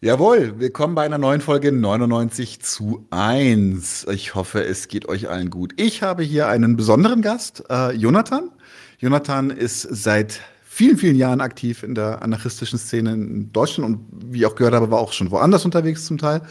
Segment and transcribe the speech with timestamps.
[0.00, 4.06] Jawohl, willkommen bei einer neuen Folge 99 zu 1.
[4.12, 5.72] Ich hoffe, es geht euch allen gut.
[5.76, 8.52] Ich habe hier einen besonderen Gast, äh, Jonathan.
[9.00, 14.38] Jonathan ist seit vielen, vielen Jahren aktiv in der anarchistischen Szene in Deutschland und wie
[14.38, 16.42] ich auch gehört habe, war auch schon woanders unterwegs zum Teil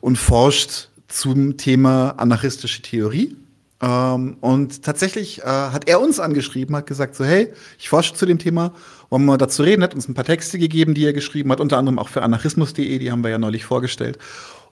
[0.00, 3.36] und forscht zum Thema anarchistische Theorie.
[3.82, 8.26] Ähm, und tatsächlich äh, hat er uns angeschrieben, hat gesagt so, hey, ich forsche zu
[8.26, 8.72] dem Thema
[9.10, 11.78] wollen wir dazu reden, hat uns ein paar Texte gegeben, die er geschrieben hat, unter
[11.78, 14.18] anderem auch für anarchismus.de, die haben wir ja neulich vorgestellt.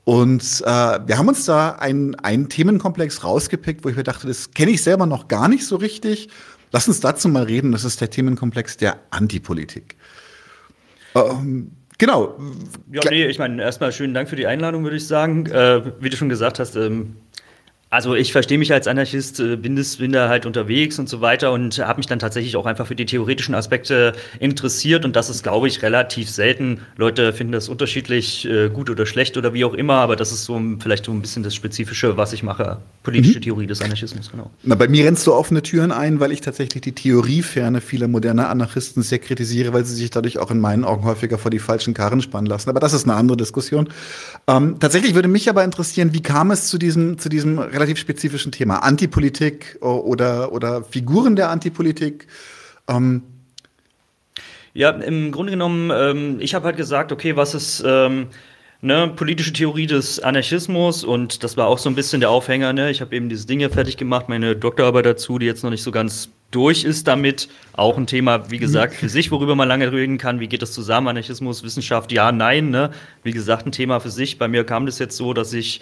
[0.04, 0.66] Und äh,
[1.06, 5.06] wir haben uns da einen, Themenkomplex rausgepickt, wo ich mir dachte, das kenne ich selber
[5.06, 6.28] noch gar nicht so richtig.
[6.72, 7.72] Lass uns dazu mal reden.
[7.72, 9.96] Das ist der Themenkomplex der Antipolitik.
[11.14, 12.36] Ähm, genau.
[12.92, 15.46] Ja, nee, ich meine, erstmal schönen Dank für die Einladung, würde ich sagen.
[15.46, 17.16] Äh, wie du schon gesagt hast, ähm,
[17.94, 21.52] also ich verstehe mich als Anarchist, bin, das, bin da halt unterwegs und so weiter
[21.52, 25.44] und habe mich dann tatsächlich auch einfach für die theoretischen Aspekte interessiert und das ist,
[25.44, 26.80] glaube ich, relativ selten.
[26.96, 30.44] Leute finden das unterschiedlich äh, gut oder schlecht oder wie auch immer, aber das ist
[30.44, 32.78] so vielleicht so ein bisschen das Spezifische, was ich mache.
[33.04, 33.42] Politische mhm.
[33.42, 34.50] Theorie des Anarchismus, genau.
[34.64, 38.48] Na, bei mir rennst du offene Türen ein, weil ich tatsächlich die Theorieferne vieler moderner
[38.48, 41.94] Anarchisten sehr kritisiere, weil sie sich dadurch auch in meinen Augen häufiger vor die falschen
[41.94, 42.70] Karren spannen lassen.
[42.70, 43.88] Aber das ist eine andere Diskussion.
[44.48, 47.98] Ähm, tatsächlich würde mich aber interessieren, wie kam es zu diesem, zu diesem relativ relativ
[47.98, 48.78] spezifischen Thema.
[48.78, 52.26] Antipolitik oder, oder Figuren der Antipolitik.
[52.88, 53.22] Ähm.
[54.72, 58.28] Ja, im Grunde genommen, ähm, ich habe halt gesagt, okay, was ist ähm,
[58.80, 62.72] ne, politische Theorie des Anarchismus und das war auch so ein bisschen der Aufhänger.
[62.72, 62.90] Ne?
[62.90, 65.92] Ich habe eben diese Dinge fertig gemacht, meine Doktorarbeit dazu, die jetzt noch nicht so
[65.92, 67.48] ganz durch ist damit.
[67.72, 70.40] Auch ein Thema, wie gesagt, für sich, worüber man lange reden kann.
[70.40, 71.08] Wie geht das zusammen?
[71.08, 72.70] Anarchismus, Wissenschaft, ja, nein.
[72.70, 72.90] Ne?
[73.22, 74.38] Wie gesagt, ein Thema für sich.
[74.38, 75.80] Bei mir kam das jetzt so, dass ich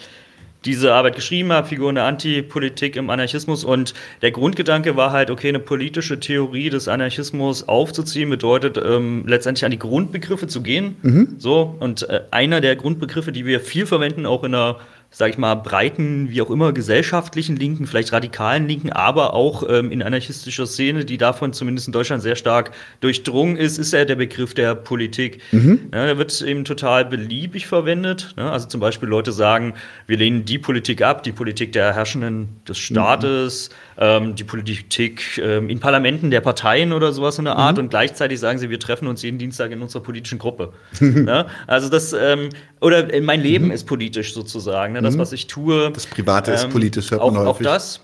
[0.65, 3.63] diese Arbeit geschrieben habe, Figuren der Antipolitik im Anarchismus.
[3.63, 9.65] Und der Grundgedanke war halt, okay, eine politische Theorie des Anarchismus aufzuziehen, bedeutet ähm, letztendlich
[9.65, 10.95] an die Grundbegriffe zu gehen.
[11.01, 11.35] Mhm.
[11.37, 14.77] So, und äh, einer der Grundbegriffe, die wir viel verwenden, auch in der
[15.13, 19.91] sag ich mal, breiten, wie auch immer, gesellschaftlichen Linken, vielleicht radikalen Linken, aber auch ähm,
[19.91, 24.15] in anarchistischer Szene, die davon zumindest in Deutschland sehr stark durchdrungen ist, ist ja der
[24.15, 25.39] Begriff der Politik.
[25.51, 25.91] Mhm.
[25.93, 28.33] Ja, der wird eben total beliebig verwendet.
[28.37, 28.51] Ne?
[28.51, 29.75] Also zum Beispiel Leute sagen,
[30.07, 35.37] wir lehnen die Politik ab, die Politik der Herrschenden des Staates, mhm ähm, die Politik
[35.37, 37.83] ähm, in Parlamenten der Parteien oder sowas in der Art mhm.
[37.83, 40.73] und gleichzeitig sagen sie, wir treffen uns jeden Dienstag in unserer politischen Gruppe.
[40.99, 41.45] ne?
[41.67, 42.49] Also das, ähm,
[42.83, 43.71] oder mein Leben mhm.
[43.71, 45.01] ist politisch sozusagen, ne?
[45.01, 45.19] das, mhm.
[45.19, 45.91] was ich tue.
[45.91, 47.67] Das Private ist ähm, politisch, hört man auch, häufig.
[47.67, 48.01] Auch das.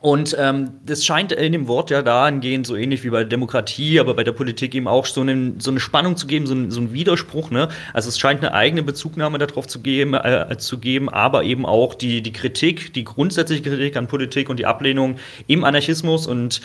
[0.00, 4.00] Und ähm, das scheint in dem Wort ja dahingehend so ähnlich wie bei der Demokratie,
[4.00, 6.70] aber bei der Politik eben auch so, einen, so eine Spannung zu geben, so, einen,
[6.70, 7.50] so einen Widerspruch.
[7.50, 7.68] Ne?
[7.92, 11.94] Also es scheint eine eigene Bezugnahme darauf zu geben, äh, zu geben, aber eben auch
[11.94, 15.16] die, die Kritik, die grundsätzliche Kritik an Politik und die Ablehnung
[15.46, 16.60] im Anarchismus und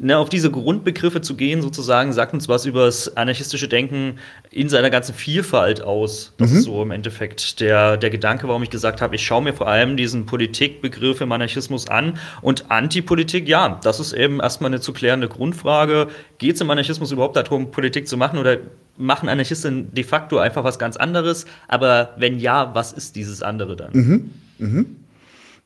[0.00, 4.18] Ne, auf diese Grundbegriffe zu gehen, sozusagen, sagt uns was über das anarchistische Denken
[4.50, 6.32] in seiner ganzen Vielfalt aus.
[6.36, 6.56] Das mhm.
[6.56, 9.68] ist so im Endeffekt der, der Gedanke, warum ich gesagt habe, ich schaue mir vor
[9.68, 12.18] allem diesen Politikbegriff im Anarchismus an.
[12.42, 16.08] Und Antipolitik, ja, das ist eben erstmal eine zu klärende Grundfrage.
[16.38, 18.58] Geht es im Anarchismus überhaupt darum, Politik zu machen oder
[18.96, 21.46] machen Anarchisten de facto einfach was ganz anderes?
[21.68, 23.92] Aber wenn ja, was ist dieses andere dann?
[23.92, 24.30] Mhm.
[24.58, 24.96] Mhm.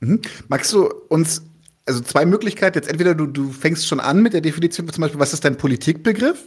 [0.01, 0.21] Mhm.
[0.49, 1.48] Magst du uns
[1.89, 2.79] also zwei Möglichkeiten.
[2.79, 5.57] Jetzt entweder du, du fängst schon an mit der Definition, zum Beispiel, was ist dein
[5.57, 6.39] Politikbegriff?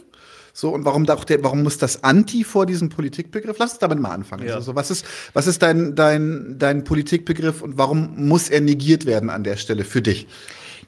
[0.54, 3.56] So, und warum, der, warum muss das Anti vor diesem Politikbegriff?
[3.58, 4.46] Lass uns damit mal anfangen.
[4.46, 4.54] Ja.
[4.54, 9.30] Also, was ist, was ist dein, dein, dein Politikbegriff und warum muss er negiert werden
[9.30, 10.26] an der Stelle für dich?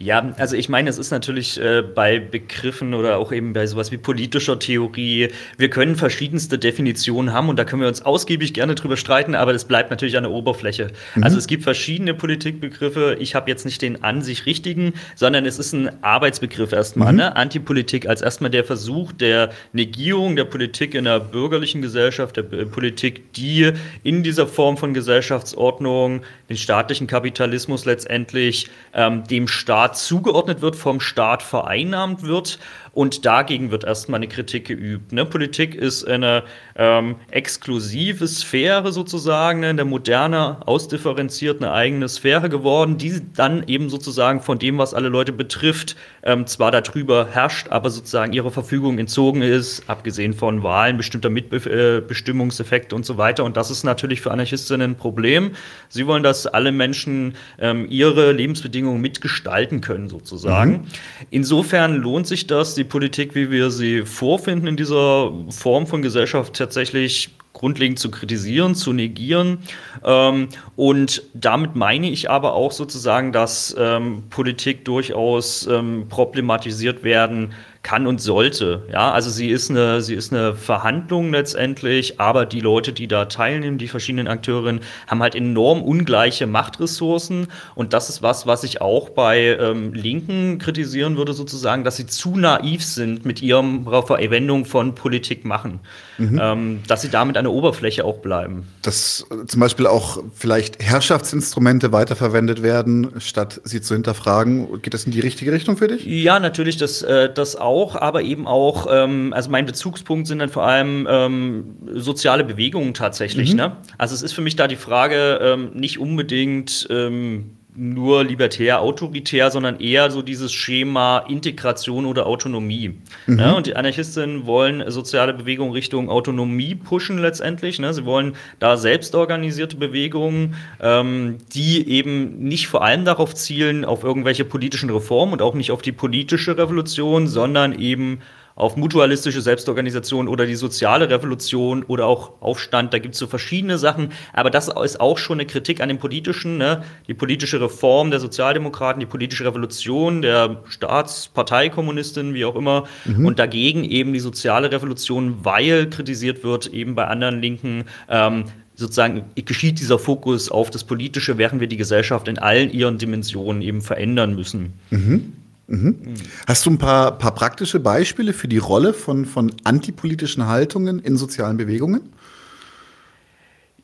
[0.01, 3.93] Ja, also ich meine, es ist natürlich äh, bei Begriffen oder auch eben bei sowas
[3.93, 8.75] wie politischer Theorie, wir können verschiedenste Definitionen haben und da können wir uns ausgiebig gerne
[8.75, 10.89] drüber streiten, aber das bleibt natürlich an der Oberfläche.
[11.15, 11.23] Mhm.
[11.23, 13.17] Also es gibt verschiedene Politikbegriffe.
[13.21, 17.13] Ich habe jetzt nicht den an sich richtigen, sondern es ist ein Arbeitsbegriff erstmal.
[17.13, 17.19] Mhm.
[17.19, 17.37] Ne?
[17.37, 23.33] Antipolitik als erstmal der Versuch der Negierung der Politik in der bürgerlichen Gesellschaft, der Politik,
[23.35, 23.71] die
[24.03, 30.77] in dieser Form von Gesellschaftsordnung den staatlichen Kapitalismus letztendlich ähm, dem Staat Staat zugeordnet wird,
[30.77, 32.59] vom Staat vereinnahmt wird
[32.95, 35.13] und dagegen wird erstmal eine Kritik geübt.
[35.13, 35.27] Ne?
[35.27, 36.45] Politik ist eine
[36.77, 39.75] ähm, exklusive Sphäre sozusagen, ne?
[39.75, 45.09] der Moderne ausdifferenziert eine eigene Sphäre geworden, die dann eben sozusagen von dem, was alle
[45.09, 50.97] Leute betrifft, ähm, zwar darüber herrscht, aber sozusagen ihrer Verfügung entzogen ist, abgesehen von Wahlen,
[50.97, 53.43] bestimmter Mitbestimmungseffekte und so weiter.
[53.43, 55.51] Und das ist natürlich für Anarchistinnen ein Problem.
[55.89, 60.73] Sie wollen, dass alle Menschen ähm, ihre Lebensbedingungen mitgestalten können, sozusagen.
[60.73, 60.85] Mhm.
[61.31, 66.03] Insofern lohnt sich das, die die Politik, wie wir sie vorfinden, in dieser Form von
[66.03, 69.59] Gesellschaft tatsächlich grundlegend zu kritisieren, zu negieren.
[70.05, 77.55] Ähm, und damit meine ich aber auch sozusagen, dass ähm, Politik durchaus ähm, problematisiert werden
[77.85, 78.83] kann und sollte.
[78.91, 83.27] Ja, also sie ist eine, sie ist eine Verhandlung letztendlich, aber die Leute, die da
[83.27, 87.47] teilnehmen, die verschiedenen Akteurinnen, haben halt enorm ungleiche Machtressourcen
[87.77, 92.07] und das ist was, was ich auch bei ähm, Linken kritisieren würde, sozusagen, dass sie
[92.07, 95.81] zu naiv sind mit ihrer Verwendung von Politik machen,
[96.19, 96.41] mhm.
[96.41, 98.69] ähm, dass sie damit an der Oberfläche auch bleiben.
[98.83, 104.83] Dass äh, zum Beispiel auch vielleicht Herrschaftsinstrumente weiterverwendet werden, statt sie zu hinterfragen.
[104.83, 106.05] Geht das in die richtige Richtung für dich?
[106.05, 110.51] Ja, natürlich, das, äh, das auch, aber eben auch, ähm, also mein Bezugspunkt sind dann
[110.51, 113.51] vor allem ähm, soziale Bewegungen tatsächlich.
[113.53, 113.57] Mhm.
[113.57, 113.77] Ne?
[113.99, 119.51] Also es ist für mich da die Frage, ähm, nicht unbedingt ähm, nur libertär, autoritär,
[119.51, 123.01] sondern eher so dieses Schema Integration oder Autonomie.
[123.27, 123.39] Mhm.
[123.39, 127.81] Ja, und die Anarchistinnen wollen soziale Bewegungen Richtung Autonomie pushen letztendlich.
[127.81, 127.93] Ne?
[127.93, 134.45] Sie wollen da selbstorganisierte Bewegungen, ähm, die eben nicht vor allem darauf zielen, auf irgendwelche
[134.45, 138.21] politischen Reformen und auch nicht auf die politische Revolution, sondern eben
[138.57, 142.95] auf mutualistische Selbstorganisation oder die soziale Revolution oder auch Aufstand.
[142.95, 144.11] Da gibt es so verschiedene Sachen.
[144.33, 146.85] Aber das ist auch schon eine Kritik an dem politischen, ne?
[147.09, 152.85] die politische Reform der Sozialdemokraten, die politische Revolution der Staatsparteikommunisten, wie auch immer.
[153.05, 153.27] Mhm.
[153.27, 157.85] Und dagegen eben die soziale Revolution, weil kritisiert wird, eben bei anderen Linken.
[158.09, 158.45] Ähm,
[158.77, 163.63] sozusagen geschieht dieser Fokus auf das Politische, während wir die Gesellschaft in allen ihren Dimensionen
[163.63, 164.75] eben verändern müssen.
[164.91, 165.33] Mhm.
[165.67, 166.15] Mhm.
[166.47, 171.17] Hast du ein paar, paar praktische Beispiele für die Rolle von, von antipolitischen Haltungen in
[171.17, 172.13] sozialen Bewegungen?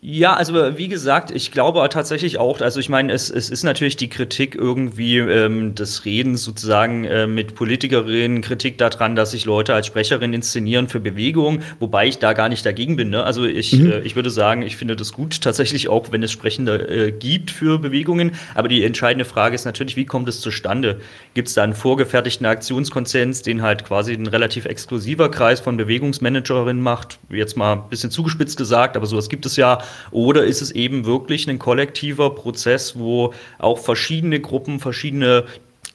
[0.02, 3.96] Ja, also wie gesagt, ich glaube tatsächlich auch, also ich meine, es, es ist natürlich
[3.96, 9.74] die Kritik irgendwie ähm, des Redens sozusagen äh, mit Politikerinnen, Kritik daran, dass sich Leute
[9.74, 13.10] als Sprecherin inszenieren für Bewegungen, wobei ich da gar nicht dagegen bin.
[13.10, 13.22] Ne?
[13.22, 13.92] Also ich, mhm.
[13.92, 17.50] äh, ich würde sagen, ich finde das gut tatsächlich auch, wenn es Sprechende äh, gibt
[17.50, 18.32] für Bewegungen.
[18.54, 21.02] Aber die entscheidende Frage ist natürlich, wie kommt es zustande?
[21.34, 26.82] Gibt es da einen vorgefertigten Aktionskonsens, den halt quasi ein relativ exklusiver Kreis von Bewegungsmanagerinnen
[26.82, 27.18] macht?
[27.28, 29.80] Jetzt mal ein bisschen zugespitzt gesagt, aber sowas gibt es ja
[30.10, 35.44] oder ist es eben wirklich ein kollektiver Prozess, wo auch verschiedene Gruppen, verschiedene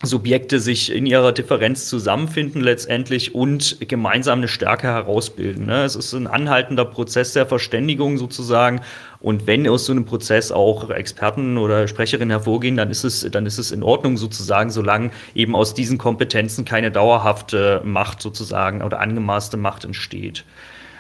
[0.03, 5.65] Subjekte sich in ihrer Differenz zusammenfinden letztendlich und gemeinsam eine Stärke herausbilden.
[5.65, 5.83] Ne?
[5.83, 8.81] Es ist ein anhaltender Prozess der Verständigung sozusagen.
[9.19, 13.45] Und wenn aus so einem Prozess auch Experten oder Sprecherinnen hervorgehen, dann ist es, dann
[13.45, 19.00] ist es in Ordnung sozusagen, solange eben aus diesen Kompetenzen keine dauerhafte Macht sozusagen oder
[19.00, 20.45] angemaßte Macht entsteht.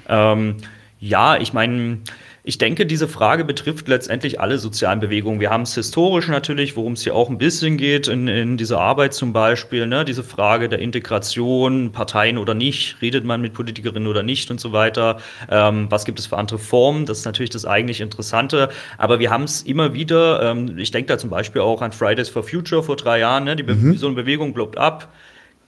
[0.07, 0.55] Ähm,
[0.99, 1.99] ja, ich meine,
[2.47, 5.39] ich denke, diese Frage betrifft letztendlich alle sozialen Bewegungen.
[5.39, 8.79] Wir haben es historisch natürlich, worum es hier auch ein bisschen geht, in, in dieser
[8.79, 10.05] Arbeit zum Beispiel, ne?
[10.05, 14.73] diese Frage der Integration, Parteien oder nicht, redet man mit Politikerinnen oder nicht und so
[14.73, 15.17] weiter.
[15.49, 17.07] Ähm, was gibt es für andere Formen?
[17.07, 18.69] Das ist natürlich das eigentlich Interessante.
[18.99, 22.29] Aber wir haben es immer wieder, ähm, ich denke da zum Beispiel auch an Fridays
[22.29, 23.55] for Future vor drei Jahren, ne?
[23.55, 23.97] die mhm.
[23.97, 25.11] so eine Bewegung blockt ab.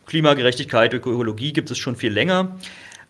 [0.05, 2.55] Klimagerechtigkeit, Ökologie gibt es schon viel länger.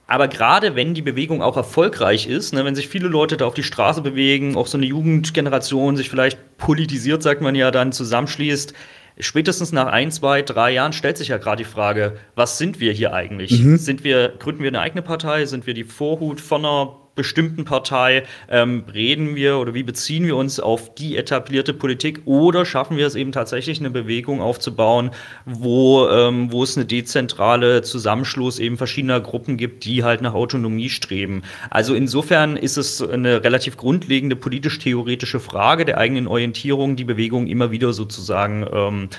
[0.08, 3.54] Aber gerade wenn die Bewegung auch erfolgreich ist, ne, wenn sich viele Leute da auf
[3.54, 8.74] die Straße bewegen, auch so eine Jugendgeneration sich vielleicht politisiert, sagt man ja dann, zusammenschließt,
[9.20, 12.94] spätestens nach ein, zwei, drei Jahren stellt sich ja gerade die Frage, was sind wir
[12.94, 13.62] hier eigentlich?
[13.62, 13.78] Mhm.
[13.78, 15.46] Sind wir, gründen wir eine eigene Partei?
[15.46, 20.38] Sind wir die Vorhut von einer bestimmten Partei ähm, reden wir oder wie beziehen wir
[20.38, 25.12] uns auf die etablierte Politik oder schaffen wir es eben tatsächlich eine Bewegung aufzubauen,
[25.46, 30.90] wo, ähm, wo es eine dezentrale Zusammenschluss eben verschiedener Gruppen gibt, die halt nach Autonomie
[30.90, 31.42] streben.
[31.70, 37.72] Also insofern ist es eine relativ grundlegende politisch-theoretische Frage der eigenen Orientierung, die Bewegung immer
[37.72, 39.10] wieder sozusagen ähm,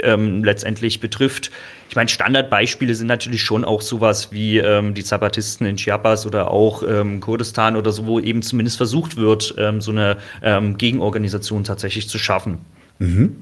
[0.00, 1.50] ähm, letztendlich betrifft.
[1.88, 6.50] Ich meine, Standardbeispiele sind natürlich schon auch sowas wie ähm, die Zapatisten in Chiapas oder
[6.50, 11.64] auch ähm, Kurdistan oder so, wo eben zumindest versucht wird, ähm, so eine ähm, Gegenorganisation
[11.64, 12.58] tatsächlich zu schaffen.
[12.98, 13.36] Mhm.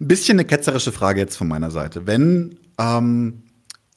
[0.00, 2.06] Ein bisschen eine ketzerische Frage jetzt von meiner Seite.
[2.06, 3.42] Wenn ähm,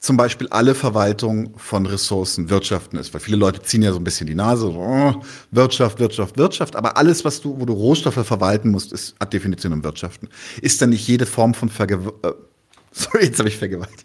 [0.04, 4.04] zum Beispiel alle Verwaltung von Ressourcen Wirtschaften ist, weil viele Leute ziehen ja so ein
[4.04, 5.14] bisschen die Nase, so, oh,
[5.50, 9.72] Wirtschaft, Wirtschaft, Wirtschaft, aber alles, was du, wo du Rohstoffe verwalten musst, ist ad Definition
[9.72, 10.28] im Wirtschaften.
[10.60, 12.34] Ist dann nicht jede Form von Vergewaltigung, äh,
[12.92, 14.04] sorry, jetzt habe ich vergewaltigt.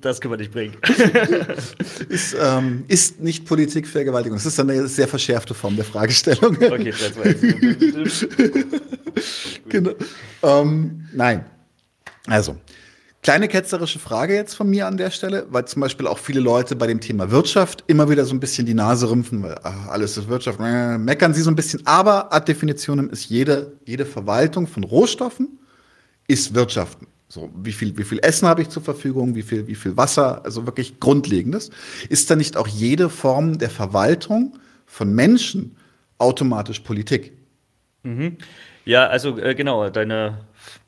[0.00, 0.76] Das können wir nicht bringen.
[2.08, 4.38] ist, ähm, ist nicht Politik Vergewaltigung.
[4.38, 6.56] Das ist dann eine sehr verschärfte Form der Fragestellung.
[6.56, 7.26] Okay, das war
[7.96, 8.28] jetzt.
[9.68, 9.90] genau.
[10.42, 11.44] Ähm, nein.
[12.26, 12.56] Also,
[13.26, 16.76] Kleine ketzerische Frage jetzt von mir an der Stelle, weil zum Beispiel auch viele Leute
[16.76, 20.16] bei dem Thema Wirtschaft immer wieder so ein bisschen die Nase rümpfen, weil ach, alles
[20.16, 21.84] ist Wirtschaft, äh, meckern sie so ein bisschen.
[21.88, 25.58] Aber ad Definitionem ist jede, jede Verwaltung von Rohstoffen
[26.28, 27.08] ist Wirtschaften.
[27.28, 30.44] So, wie viel, wie viel Essen habe ich zur Verfügung, wie viel, wie viel Wasser,
[30.44, 31.70] also wirklich Grundlegendes.
[32.08, 34.56] Ist da nicht auch jede Form der Verwaltung
[34.86, 35.74] von Menschen
[36.18, 37.32] automatisch Politik?
[38.04, 38.36] Mhm.
[38.84, 40.46] Ja, also äh, genau, deine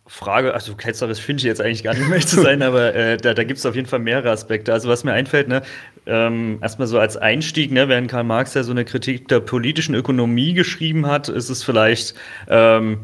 [0.08, 3.34] Frage, also ketzerisch finde ich jetzt eigentlich gar nicht mehr zu sein, aber äh, da,
[3.34, 4.72] da gibt es auf jeden Fall mehrere Aspekte.
[4.72, 5.62] Also was mir einfällt, ne,
[6.06, 9.94] ähm, erstmal so als Einstieg, ne, während Karl Marx ja so eine Kritik der politischen
[9.94, 12.14] Ökonomie geschrieben hat, ist es vielleicht
[12.48, 12.98] ähm,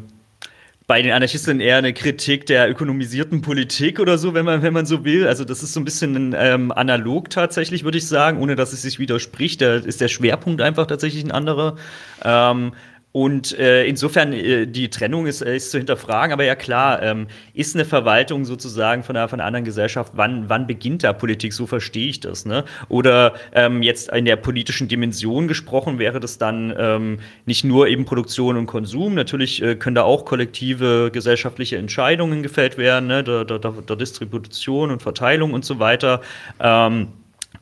[0.87, 4.85] bei den Anarchisten eher eine Kritik der ökonomisierten Politik oder so, wenn man, wenn man
[4.85, 5.27] so will.
[5.27, 8.83] Also das ist so ein bisschen ähm, analog tatsächlich, würde ich sagen, ohne dass es
[8.83, 9.61] sich widerspricht.
[9.61, 11.77] Da ist der Schwerpunkt einfach tatsächlich ein anderer.
[12.23, 12.73] Ähm,
[13.15, 17.27] und äh, insofern, äh, die Trennung ist, äh, ist zu hinterfragen, aber ja klar, ähm,
[17.53, 21.53] ist eine Verwaltung sozusagen von einer, von einer anderen Gesellschaft, wann, wann beginnt da Politik,
[21.53, 22.45] so verstehe ich das.
[22.45, 22.65] Ne?
[22.89, 28.03] Oder ähm, jetzt in der politischen Dimension gesprochen, wäre das dann ähm, nicht nur eben
[28.03, 33.23] Produktion und Konsum, natürlich äh, können da auch kollektive gesellschaftliche Entscheidungen gefällt werden, ne?
[33.23, 36.19] der, der, der Distribution und Verteilung und so weiter.
[36.59, 37.07] Ähm,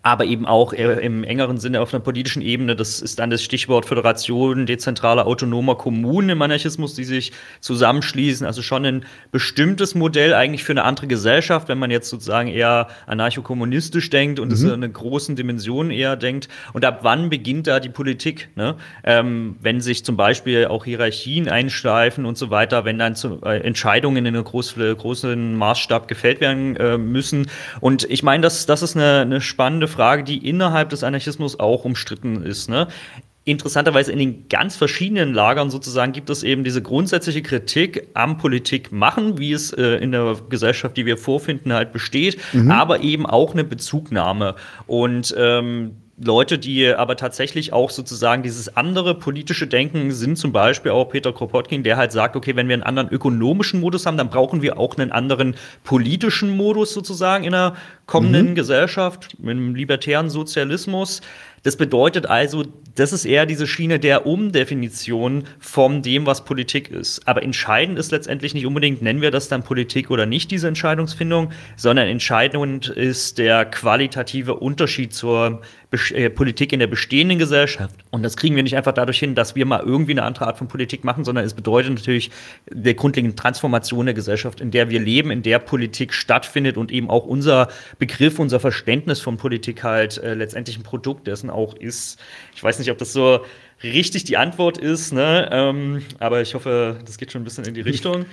[0.03, 2.75] aber eben auch im engeren Sinne auf einer politischen Ebene.
[2.75, 7.31] Das ist dann das Stichwort Föderation dezentraler autonomer Kommunen im Anarchismus, die sich
[7.61, 8.45] zusammenschließen.
[8.45, 12.89] Also schon ein bestimmtes Modell eigentlich für eine andere Gesellschaft, wenn man jetzt sozusagen eher
[13.07, 14.67] anarchokommunistisch denkt und es mhm.
[14.67, 16.49] in einer großen Dimension eher denkt.
[16.73, 18.49] Und ab wann beginnt da die Politik?
[18.55, 18.75] Ne?
[19.05, 23.59] Ähm, wenn sich zum Beispiel auch Hierarchien einschleifen und so weiter, wenn dann zu, äh,
[23.59, 27.49] Entscheidungen in einem groß, großen Maßstab gefällt werden äh, müssen.
[27.79, 31.85] Und ich meine, das, das ist eine, eine spannende Frage, die innerhalb des Anarchismus auch
[31.85, 32.69] umstritten ist.
[32.69, 32.87] Ne?
[33.45, 39.37] Interessanterweise in den ganz verschiedenen Lagern sozusagen gibt es eben diese grundsätzliche Kritik am Politikmachen,
[39.37, 42.71] wie es äh, in der Gesellschaft, die wir vorfinden, halt besteht, mhm.
[42.71, 44.55] aber eben auch eine Bezugnahme.
[44.87, 50.91] Und ähm, Leute, die aber tatsächlich auch sozusagen dieses andere politische Denken sind, zum Beispiel
[50.91, 54.29] auch Peter Kropotkin, der halt sagt, okay, wenn wir einen anderen ökonomischen Modus haben, dann
[54.29, 58.55] brauchen wir auch einen anderen politischen Modus sozusagen in einer kommenden mhm.
[58.55, 61.21] Gesellschaft, mit einem libertären Sozialismus.
[61.63, 62.65] Das bedeutet also,
[62.95, 67.25] das ist eher diese Schiene der Umdefinition von dem, was Politik ist.
[67.25, 71.51] Aber entscheidend ist letztendlich nicht unbedingt, nennen wir das dann Politik oder nicht, diese Entscheidungsfindung,
[71.77, 75.61] sondern entscheidend ist der qualitative Unterschied zur
[76.35, 77.95] Politik in der bestehenden Gesellschaft.
[78.09, 80.57] Und das kriegen wir nicht einfach dadurch hin, dass wir mal irgendwie eine andere Art
[80.57, 82.31] von Politik machen, sondern es bedeutet natürlich
[82.69, 87.09] der grundlegende Transformation der Gesellschaft, in der wir leben, in der Politik stattfindet und eben
[87.09, 87.67] auch unser
[87.99, 92.19] Begriff, unser Verständnis von Politik halt äh, letztendlich ein Produkt dessen auch ist.
[92.55, 93.41] Ich weiß nicht, ob das so
[93.83, 95.49] richtig die Antwort ist, ne?
[95.51, 98.25] Ähm, aber ich hoffe, das geht schon ein bisschen in die Richtung.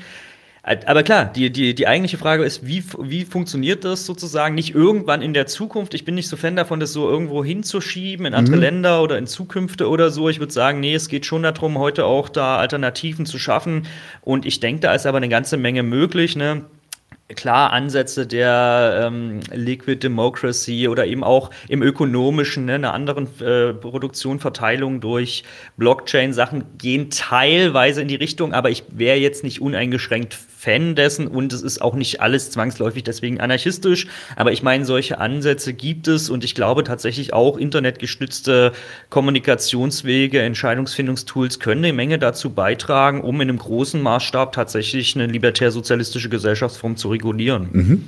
[0.63, 5.23] Aber klar, die, die, die eigentliche Frage ist, wie, wie funktioniert das sozusagen nicht irgendwann
[5.23, 5.95] in der Zukunft?
[5.95, 8.63] Ich bin nicht so Fan davon, das so irgendwo hinzuschieben in andere mhm.
[8.63, 10.29] Länder oder in Zukünfte oder so.
[10.29, 13.87] Ich würde sagen, nee, es geht schon darum, heute auch da Alternativen zu schaffen.
[14.21, 16.37] Und ich denke, da ist aber eine ganze Menge möglich.
[16.37, 16.67] Ne?
[17.37, 23.73] Klar Ansätze der ähm, Liquid Democracy oder eben auch im ökonomischen, ne, einer anderen äh,
[23.73, 25.45] Produktion, Verteilung durch
[25.77, 31.55] Blockchain-Sachen gehen teilweise in die Richtung, aber ich wäre jetzt nicht uneingeschränkt Fan dessen und
[31.55, 34.09] es ist auch nicht alles zwangsläufig deswegen anarchistisch.
[34.37, 38.73] Aber ich meine, solche Ansätze gibt es und ich glaube tatsächlich auch internetgestützte
[39.09, 46.29] Kommunikationswege, Entscheidungsfindungstools können eine Menge dazu beitragen, um in einem großen Maßstab tatsächlich eine libertär-sozialistische
[46.29, 47.69] Gesellschaftsform zu regulieren.
[47.73, 48.03] Mhm.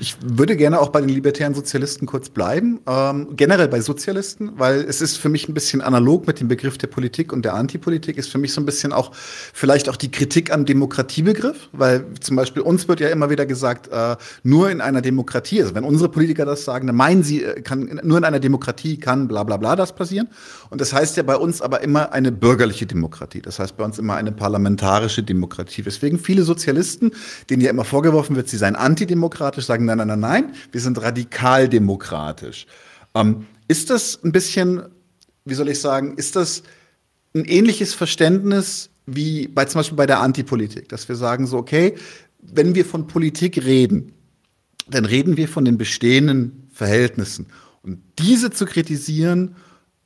[0.00, 4.80] Ich würde gerne auch bei den libertären Sozialisten kurz bleiben, ähm, generell bei Sozialisten, weil
[4.80, 8.18] es ist für mich ein bisschen analog mit dem Begriff der Politik und der Antipolitik,
[8.18, 12.36] ist für mich so ein bisschen auch vielleicht auch die Kritik am Demokratiebegriff, weil zum
[12.36, 16.10] Beispiel uns wird ja immer wieder gesagt, äh, nur in einer Demokratie, also wenn unsere
[16.10, 19.56] Politiker das sagen, dann meinen sie, äh, kann, nur in einer Demokratie kann bla bla
[19.56, 20.28] bla das passieren.
[20.70, 23.98] Und das heißt ja bei uns aber immer eine bürgerliche Demokratie, das heißt bei uns
[23.98, 27.12] immer eine parlamentarische Demokratie, weswegen viele Sozialisten,
[27.48, 30.80] denen ja immer vorgeworfen wird, sie seien antidemokratisch, demokratisch, sagen nein, nein, nein, nein, wir
[30.80, 32.66] sind radikal demokratisch.
[33.14, 34.82] Ähm, ist das ein bisschen,
[35.44, 36.62] wie soll ich sagen, ist das
[37.34, 41.94] ein ähnliches Verständnis wie bei zum Beispiel bei der Antipolitik, dass wir sagen so, okay,
[42.40, 44.12] wenn wir von Politik reden,
[44.88, 47.46] dann reden wir von den bestehenden Verhältnissen.
[47.82, 49.56] Und diese zu kritisieren,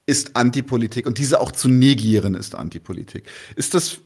[0.07, 3.25] ist Antipolitik und diese auch zu negieren ist Antipolitik.
[3.57, 4.01] Ist das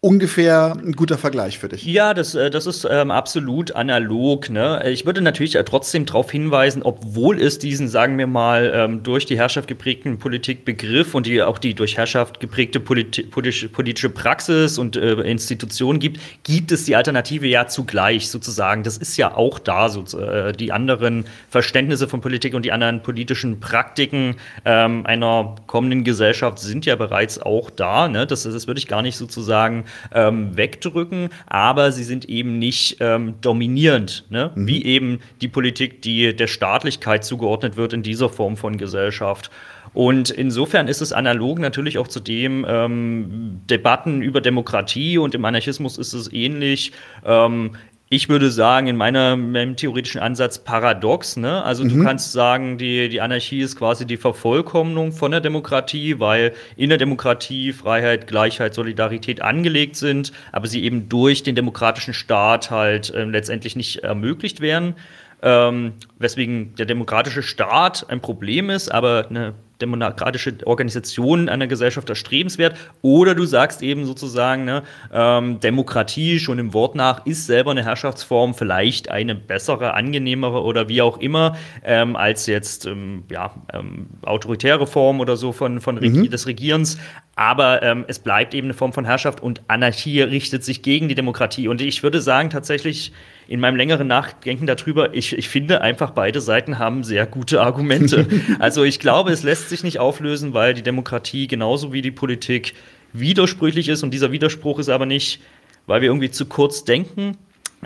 [0.00, 1.84] ungefähr ein guter Vergleich für dich.
[1.84, 4.48] Ja, das, äh, das ist ähm, absolut analog.
[4.48, 4.80] Ne?
[4.88, 9.26] Ich würde natürlich äh, trotzdem darauf hinweisen, obwohl es diesen, sagen wir mal, ähm, durch
[9.26, 14.78] die Herrschaft geprägten Politikbegriff und die, auch die durch Herrschaft geprägte politi politische, politische Praxis
[14.78, 18.84] und äh, Institutionen gibt, gibt es die Alternative ja zugleich sozusagen.
[18.84, 23.02] Das ist ja auch da, so, äh, die anderen Verständnisse von Politik und die anderen
[23.02, 28.06] politischen Praktiken ähm, einer kommenden Gesellschaft sind ja bereits auch da.
[28.06, 28.28] Ne?
[28.28, 33.34] Das, das würde ich gar nicht sozusagen ähm, wegdrücken, aber sie sind eben nicht ähm,
[33.40, 34.50] dominierend, ne?
[34.54, 34.66] Mhm.
[34.66, 39.50] wie eben die Politik, die der Staatlichkeit zugeordnet wird in dieser Form von Gesellschaft.
[39.94, 45.44] Und insofern ist es analog natürlich auch zu dem ähm, Debatten über Demokratie und im
[45.44, 46.92] Anarchismus ist es ähnlich.
[47.24, 47.72] Ähm,
[48.10, 51.36] ich würde sagen, in meiner, meinem theoretischen Ansatz paradox.
[51.36, 51.62] Ne?
[51.62, 51.88] Also mhm.
[51.90, 56.88] du kannst sagen, die, die Anarchie ist quasi die Vervollkommnung von der Demokratie, weil in
[56.88, 63.10] der Demokratie Freiheit, Gleichheit, Solidarität angelegt sind, aber sie eben durch den demokratischen Staat halt
[63.10, 64.94] äh, letztendlich nicht ermöglicht werden.
[65.40, 72.76] Ähm, weswegen der demokratische Staat ein Problem ist, aber eine demokratische Organisation einer Gesellschaft erstrebenswert.
[73.02, 77.84] Oder du sagst eben sozusagen, ne, ähm, Demokratie schon im Wort nach ist selber eine
[77.84, 84.08] Herrschaftsform, vielleicht eine bessere, angenehmere oder wie auch immer, ähm, als jetzt ähm, ja, ähm,
[84.22, 86.30] autoritäre Form oder so von, von Regi mhm.
[86.30, 86.98] des Regierens.
[87.36, 91.14] Aber ähm, es bleibt eben eine Form von Herrschaft und Anarchie richtet sich gegen die
[91.14, 91.68] Demokratie.
[91.68, 93.12] Und ich würde sagen, tatsächlich,
[93.48, 98.26] in meinem längeren Nachdenken darüber, ich, ich finde einfach, beide Seiten haben sehr gute Argumente.
[98.58, 102.74] also ich glaube, es lässt sich nicht auflösen, weil die Demokratie genauso wie die Politik
[103.14, 104.02] widersprüchlich ist.
[104.02, 105.40] Und dieser Widerspruch ist aber nicht,
[105.86, 107.38] weil wir irgendwie zu kurz denken,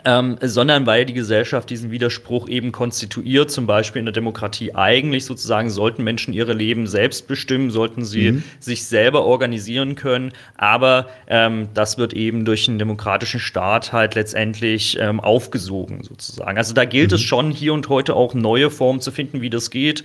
[0.05, 4.75] ähm, sondern weil die Gesellschaft diesen Widerspruch eben konstituiert, zum Beispiel in der Demokratie.
[4.75, 8.45] Eigentlich sozusagen sollten Menschen ihre Leben selbst bestimmen, sollten sie mhm.
[8.59, 14.97] sich selber organisieren können, aber ähm, das wird eben durch einen demokratischen Staat halt letztendlich
[14.99, 16.57] ähm, aufgesogen sozusagen.
[16.57, 17.17] Also da gilt mhm.
[17.17, 20.05] es schon hier und heute auch neue Formen zu finden, wie das geht.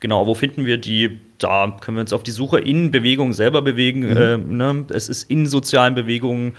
[0.00, 1.18] Genau, wo finden wir die?
[1.38, 4.00] Da können wir uns auf die Suche in Bewegungen selber bewegen.
[4.00, 4.16] Mhm.
[4.16, 4.84] Äh, ne?
[4.90, 6.54] Es ist in sozialen Bewegungen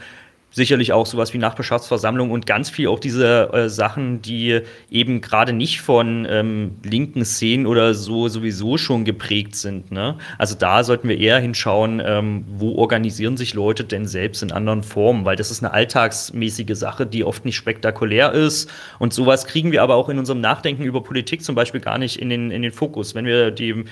[0.56, 5.52] sicherlich auch sowas wie Nachbarschaftsversammlung und ganz viel auch diese äh, Sachen, die eben gerade
[5.52, 9.92] nicht von ähm, linken Szenen oder so sowieso schon geprägt sind.
[9.92, 10.18] Ne?
[10.38, 14.82] Also da sollten wir eher hinschauen, ähm, wo organisieren sich Leute denn selbst in anderen
[14.82, 18.72] Formen, weil das ist eine alltagsmäßige Sache, die oft nicht spektakulär ist.
[18.98, 22.18] Und sowas kriegen wir aber auch in unserem Nachdenken über Politik zum Beispiel gar nicht
[22.18, 23.14] in den, in den Fokus.
[23.14, 23.84] Wenn wir die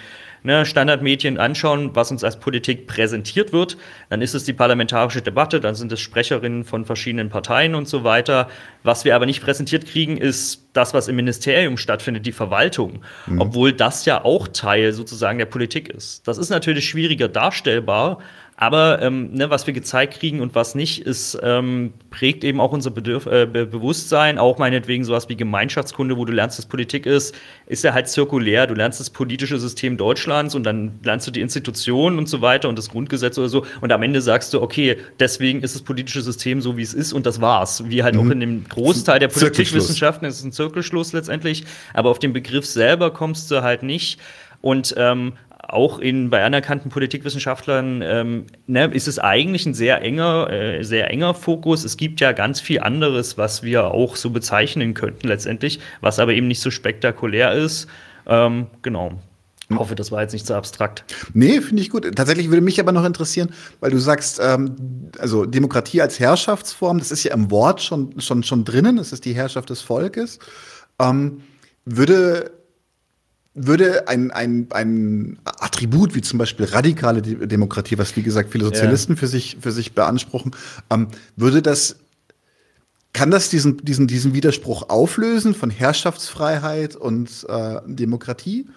[0.43, 3.77] ne, Standardmedien anschauen, was uns als Politik präsentiert wird,
[4.09, 8.03] dann ist es die parlamentarische Debatte, dann sind es Sprecherinnen von verschiedenen Parteien und so
[8.03, 8.50] weiter.
[8.83, 13.41] Was wir aber nicht präsentiert kriegen, ist das, was im Ministerium stattfindet, die Verwaltung, mhm.
[13.41, 16.27] obwohl das ja auch Teil sozusagen der Politik ist.
[16.27, 18.20] Das ist natürlich schwieriger darstellbar,
[18.55, 22.72] aber ähm, ne, was wir gezeigt kriegen und was nicht, ist, ähm, prägt eben auch
[22.72, 24.37] unser Bedürf äh, Be Bewusstsein.
[24.37, 27.33] Auch meinetwegen sowas wie Gemeinschaftskunde, wo du lernst, dass Politik ist,
[27.66, 28.68] ist ja halt zirkulär.
[28.68, 32.70] Du lernst das politische System Deutschlands und dann lernst du die Institutionen und so weiter
[32.70, 33.66] und das Grundgesetz oder so.
[33.81, 37.11] Und am Ende sagst du, okay, deswegen ist das politische System so, wie es ist
[37.11, 37.83] und das war's.
[37.87, 38.22] Wie halt mhm.
[38.22, 41.63] auch in dem Großteil der Politikwissenschaften ist es ein Zirkelschluss letztendlich.
[41.96, 44.20] Aber auf den Begriff selber kommst du halt nicht.
[44.61, 45.33] Und ähm,
[45.67, 51.09] auch in, bei anerkannten Politikwissenschaftlern ähm, ne, ist es eigentlich ein sehr enger, äh, sehr
[51.09, 51.83] enger Fokus.
[51.85, 56.33] Es gibt ja ganz viel anderes, was wir auch so bezeichnen könnten letztendlich, was aber
[56.33, 57.87] eben nicht so spektakulär ist.
[58.27, 59.13] Ähm, genau.
[59.69, 61.05] Ich hoffe, das war jetzt nicht so abstrakt.
[61.33, 62.13] Nee, finde ich gut.
[62.15, 63.49] Tatsächlich würde mich aber noch interessieren,
[63.79, 64.75] weil du sagst, ähm,
[65.17, 69.23] also Demokratie als Herrschaftsform, das ist ja im Wort schon, schon, schon drinnen, es ist
[69.23, 70.39] die Herrschaft des Volkes.
[70.99, 71.41] Ähm,
[71.85, 72.51] würde
[73.55, 79.13] würde ein, ein, ein Attribut wie zum Beispiel radikale Demokratie, was wie gesagt viele Sozialisten
[79.13, 79.20] ja.
[79.20, 80.55] für, sich, für sich beanspruchen,
[80.89, 81.98] ähm, würde das,
[83.13, 88.68] kann das diesen, diesen, diesen Widerspruch auflösen von Herrschaftsfreiheit und äh, Demokratie?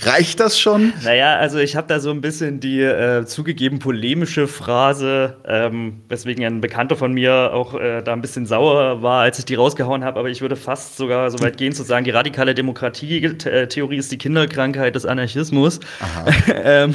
[0.00, 0.92] Reicht das schon?
[1.04, 6.44] Naja, also ich habe da so ein bisschen die äh, zugegeben polemische Phrase, ähm, weswegen
[6.44, 10.02] ein Bekannter von mir auch äh, da ein bisschen sauer war, als ich die rausgehauen
[10.02, 10.18] habe.
[10.18, 14.18] Aber ich würde fast sogar so weit gehen zu sagen, die radikale Demokratie-Theorie ist die
[14.18, 15.78] Kinderkrankheit des Anarchismus.
[16.64, 16.94] ähm,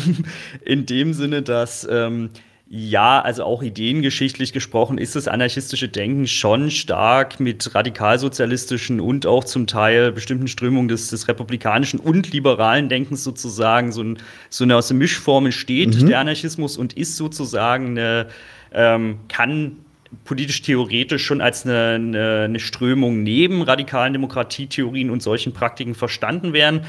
[0.65, 2.29] in dem Sinne, dass ähm,
[2.69, 9.45] ja, also auch ideengeschichtlich gesprochen ist das anarchistische Denken schon stark mit radikalsozialistischen und auch
[9.45, 14.17] zum Teil bestimmten Strömungen des, des republikanischen und liberalen Denkens sozusagen so, ein,
[14.49, 16.08] so eine aus der Mischform entsteht, mhm.
[16.08, 18.27] der Anarchismus, und ist sozusagen eine,
[18.73, 19.77] ähm, kann
[20.25, 26.51] politisch theoretisch schon als eine, eine, eine Strömung neben radikalen Demokratietheorien und solchen Praktiken verstanden
[26.51, 26.82] werden.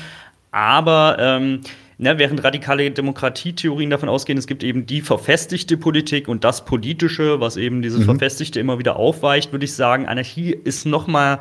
[0.51, 1.61] Aber ähm,
[2.01, 7.41] Ne, während radikale Demokratietheorien davon ausgehen, es gibt eben die verfestigte Politik und das Politische,
[7.41, 8.05] was eben dieses mhm.
[8.05, 11.41] Verfestigte immer wieder aufweicht, würde ich sagen, Anarchie ist noch mal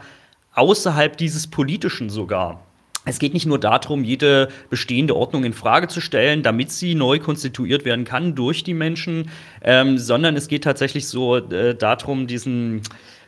[0.56, 2.66] außerhalb dieses Politischen sogar.
[3.06, 7.20] Es geht nicht nur darum, jede bestehende Ordnung in Frage zu stellen, damit sie neu
[7.20, 9.30] konstituiert werden kann durch die Menschen,
[9.64, 12.82] ähm, sondern es geht tatsächlich so äh, darum, diesen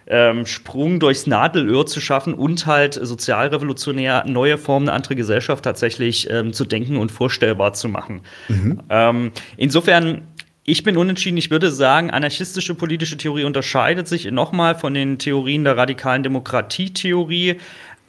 [0.10, 6.30] ähm, Sprung durchs Nadelöhr zu schaffen und halt sozialrevolutionär neue Formen, eine andere Gesellschaft tatsächlich
[6.30, 8.22] ähm, zu denken und vorstellbar zu machen.
[8.48, 8.82] Mhm.
[8.90, 10.28] Ähm, insofern
[10.70, 11.38] ich bin unentschieden.
[11.38, 17.56] Ich würde sagen, anarchistische politische Theorie unterscheidet sich nochmal von den Theorien der radikalen Demokratietheorie.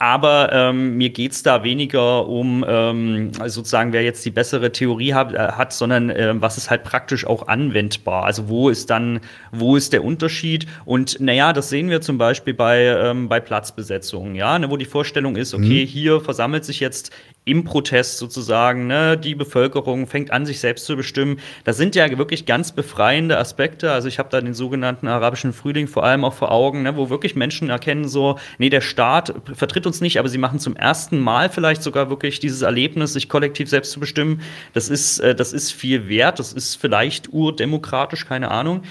[0.01, 5.13] Aber ähm, mir geht es da weniger um ähm, sozusagen, wer jetzt die bessere Theorie
[5.13, 8.23] hat, äh, hat sondern äh, was ist halt praktisch auch anwendbar.
[8.23, 9.19] Also wo ist dann,
[9.51, 10.65] wo ist der Unterschied?
[10.85, 14.85] Und naja, das sehen wir zum Beispiel bei, ähm, bei Platzbesetzungen, ja, ne, wo die
[14.85, 15.87] Vorstellung ist, okay, mhm.
[15.87, 17.11] hier versammelt sich jetzt
[17.43, 21.39] im Protest sozusagen, ne, die Bevölkerung fängt an, sich selbst zu bestimmen.
[21.63, 23.91] Das sind ja wirklich ganz befreiende Aspekte.
[23.91, 27.09] Also ich habe da den sogenannten arabischen Frühling vor allem auch vor Augen, ne, wo
[27.09, 31.19] wirklich Menschen erkennen so, nee, der Staat vertritt uns nicht, aber sie machen zum ersten
[31.19, 34.41] Mal vielleicht sogar wirklich dieses Erlebnis, sich kollektiv selbst zu bestimmen.
[34.73, 38.83] Das ist, äh, das ist viel wert, das ist vielleicht urdemokratisch, keine Ahnung.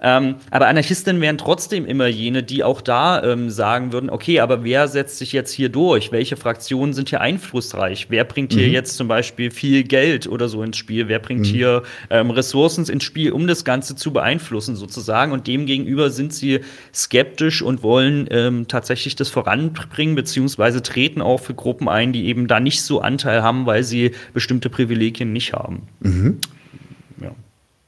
[0.00, 4.62] Ähm, aber Anarchistinnen wären trotzdem immer jene, die auch da ähm, sagen würden, okay, aber
[4.62, 6.12] wer setzt sich jetzt hier durch?
[6.12, 8.08] Welche Fraktionen sind hier einflussreich?
[8.10, 8.74] Wer bringt hier mhm.
[8.74, 11.08] jetzt zum Beispiel viel Geld oder so ins Spiel?
[11.08, 11.44] Wer bringt mhm.
[11.44, 15.32] hier ähm, Ressourcen ins Spiel, um das Ganze zu beeinflussen sozusagen?
[15.32, 16.60] Und demgegenüber sind sie
[16.94, 22.48] skeptisch und wollen ähm, tatsächlich das voranbringen, beziehungsweise treten auch für Gruppen ein, die eben
[22.48, 25.88] da nicht so Anteil haben, weil sie bestimmte Privilegien nicht haben.
[26.00, 26.38] Mhm.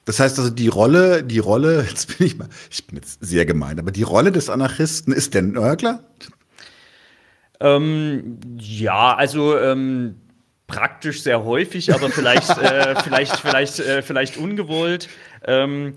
[0.09, 3.45] Das heißt also, die Rolle, die Rolle, jetzt bin ich mal, ich bin jetzt sehr
[3.45, 6.03] gemein, aber die Rolle des Anarchisten ist der Nörgler?
[7.61, 10.19] Ähm, ja, also ähm,
[10.67, 15.11] praktisch sehr häufig, aber vielleicht, äh, vielleicht, vielleicht, äh, vielleicht ungewollt.
[15.45, 15.93] Ähm,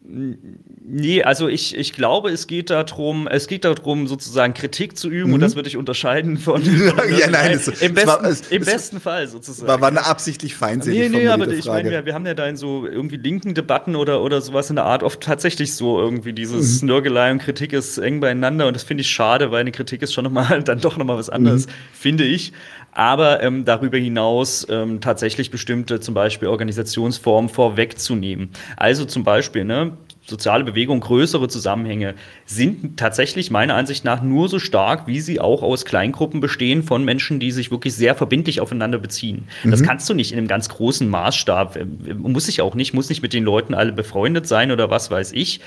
[0.00, 5.28] Nee, also ich, ich glaube, es geht darum, es geht darum, sozusagen Kritik zu üben
[5.28, 5.34] mhm.
[5.34, 6.62] und das würde ich unterscheiden von.
[7.18, 9.68] ja, nein, es, im, besten, war, es, im besten Fall sozusagen.
[9.68, 11.10] War, war eine absichtlich feindselig.
[11.10, 13.96] Nee, nee, aber ich meine, wir, wir haben ja da in so irgendwie linken Debatten
[13.96, 16.88] oder, oder sowas in der Art oft tatsächlich so irgendwie dieses mhm.
[16.88, 20.14] Nörgelei und Kritik ist eng beieinander und das finde ich schade, weil eine Kritik ist
[20.14, 21.70] schon nochmal dann doch nochmal was anderes, mhm.
[21.92, 22.52] finde ich
[22.98, 28.50] aber ähm, darüber hinaus ähm, tatsächlich bestimmte zum Beispiel Organisationsformen vorwegzunehmen.
[28.76, 34.58] Also zum Beispiel, ne, soziale Bewegung, größere Zusammenhänge sind tatsächlich meiner Ansicht nach nur so
[34.58, 38.98] stark, wie sie auch aus Kleingruppen bestehen von Menschen, die sich wirklich sehr verbindlich aufeinander
[38.98, 39.46] beziehen.
[39.62, 39.70] Mhm.
[39.70, 41.84] Das kannst du nicht in einem ganz großen Maßstab, äh,
[42.14, 45.30] muss ich auch nicht, muss nicht mit den Leuten alle befreundet sein oder was weiß
[45.34, 45.60] ich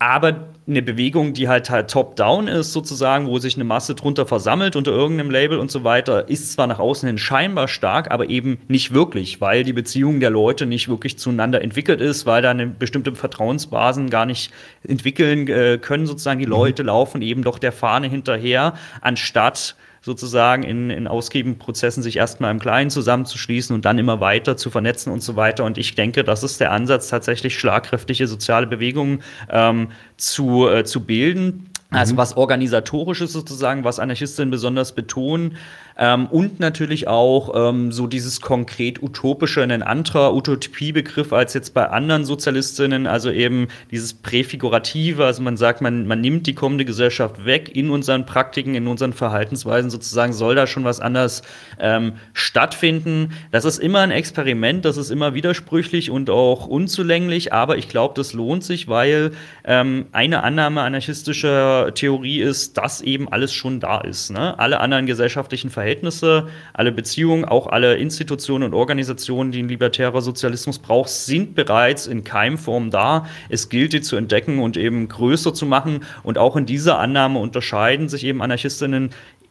[0.00, 4.74] aber eine Bewegung, die halt halt top-down ist, sozusagen, wo sich eine Masse drunter versammelt
[4.74, 8.58] unter irgendeinem Label und so weiter, ist zwar nach außen hin scheinbar stark, aber eben
[8.66, 12.66] nicht wirklich, weil die Beziehung der Leute nicht wirklich zueinander entwickelt ist, weil da eine
[12.66, 14.52] bestimmte Vertrauensbasen gar nicht
[14.88, 16.40] entwickeln äh, können, sozusagen.
[16.40, 16.52] Die mhm.
[16.52, 22.58] Leute laufen eben doch der Fahne hinterher, anstatt sozusagen in, in Ausgebenprozessen sich erstmal im
[22.58, 25.64] Kleinen zusammenzuschließen und dann immer weiter zu vernetzen und so weiter.
[25.64, 31.04] Und ich denke, das ist der Ansatz, tatsächlich schlagkräftige soziale Bewegungen ähm, zu, äh, zu
[31.04, 31.69] bilden.
[31.90, 32.18] Also mhm.
[32.18, 35.56] was organisatorisches sozusagen, was Anarchistinnen besonders betonen,
[36.00, 41.90] ähm, und natürlich auch ähm, so dieses konkret utopische, ein anderer Utopiebegriff als jetzt bei
[41.90, 47.44] anderen Sozialistinnen, also eben dieses Präfigurative, also man sagt, man, man nimmt die kommende Gesellschaft
[47.44, 51.42] weg in unseren Praktiken, in unseren Verhaltensweisen sozusagen, soll da schon was anders
[51.78, 53.34] ähm, stattfinden.
[53.50, 58.14] Das ist immer ein Experiment, das ist immer widersprüchlich und auch unzulänglich, aber ich glaube,
[58.16, 59.32] das lohnt sich, weil
[59.64, 64.30] ähm, eine Annahme anarchistischer Theorie ist, dass eben alles schon da ist.
[64.30, 64.58] Ne?
[64.58, 70.78] Alle anderen gesellschaftlichen Verhältnisse alle Beziehungen, auch alle Institutionen und Organisationen, die ein libertärer Sozialismus
[70.78, 73.26] braucht, sind bereits in Keimform da.
[73.48, 76.00] Es gilt, die zu entdecken und eben größer zu machen.
[76.22, 79.10] Und auch in dieser Annahme unterscheiden sich eben Anarchistinnen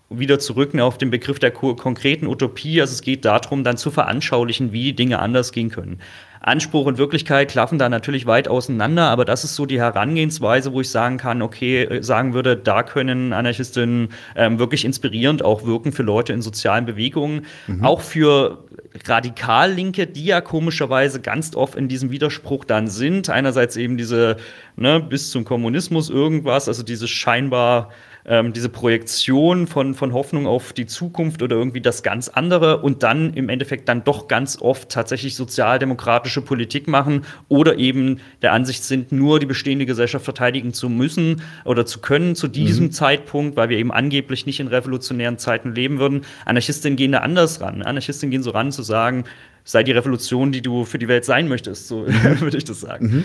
[0.09, 2.81] wieder zurück auf den Begriff der konkreten Utopie.
[2.81, 5.99] Also es geht darum, dann zu veranschaulichen, wie Dinge anders gehen können.
[6.41, 10.81] Anspruch und Wirklichkeit klaffen da natürlich weit auseinander, aber das ist so die Herangehensweise, wo
[10.81, 15.91] ich sagen kann, okay, äh, sagen würde, da können Anarchistinnen ähm, wirklich inspirierend auch wirken
[15.91, 17.83] für Leute in sozialen Bewegungen, mhm.
[17.83, 18.63] auch für
[19.05, 23.29] Radikallinke, die ja komischerweise ganz oft in diesem Widerspruch dann sind.
[23.29, 24.37] Einerseits eben diese
[24.75, 27.89] ne, bis zum Kommunismus irgendwas, also dieses scheinbar
[28.29, 33.01] ähm, diese Projektion von, von Hoffnung auf die Zukunft oder irgendwie das ganz andere und
[33.01, 38.83] dann im Endeffekt dann doch ganz oft tatsächlich sozialdemokratische Politik machen oder eben der Ansicht
[38.83, 42.91] sind, nur die bestehende Gesellschaft verteidigen zu müssen oder zu können zu diesem mhm.
[42.91, 46.21] Zeitpunkt, weil wir eben angeblich nicht in revolutionären Zeiten leben würden.
[46.45, 47.81] Anarchistinnen gehen da anders ran.
[47.81, 49.23] Anarchistinnen gehen so ran zu sagen,
[49.63, 52.05] sei die Revolution, die du für die Welt sein möchtest, so
[52.39, 53.05] würde ich das sagen.
[53.07, 53.23] Mhm.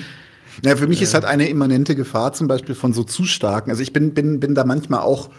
[0.62, 3.70] Ja, für mich ist halt eine immanente Gefahr zum Beispiel von so zu starken.
[3.70, 5.30] Also ich bin, bin, bin da manchmal auch,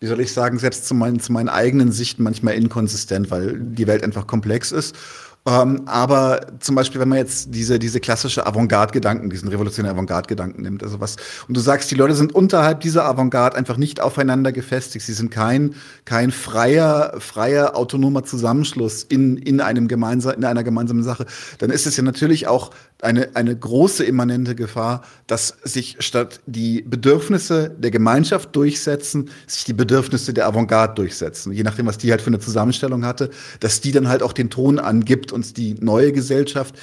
[0.00, 3.86] wie soll ich sagen, selbst zu meinen, zu meinen eigenen Sichten manchmal inkonsistent, weil die
[3.86, 4.96] Welt einfach komplex ist.
[5.44, 10.84] Ähm, aber zum Beispiel, wenn man jetzt diese, diese klassische Avantgarde-Gedanken, diesen revolutionären Avantgarde-Gedanken nimmt,
[10.84, 11.16] also was,
[11.48, 15.04] und du sagst, die Leute sind unterhalb dieser Avantgarde einfach nicht aufeinander gefestigt.
[15.04, 21.02] Sie sind kein, kein freier, freier, autonomer Zusammenschluss in, in einem gemeinsamen, in einer gemeinsamen
[21.02, 21.26] Sache.
[21.58, 22.70] Dann ist es ja natürlich auch
[23.02, 29.72] eine, eine große immanente Gefahr, dass sich statt die Bedürfnisse der Gemeinschaft durchsetzen, sich die
[29.72, 31.52] Bedürfnisse der Avantgarde durchsetzen.
[31.52, 34.50] Je nachdem, was die halt für eine Zusammenstellung hatte, dass die dann halt auch den
[34.50, 36.78] Ton angibt und die neue Gesellschaft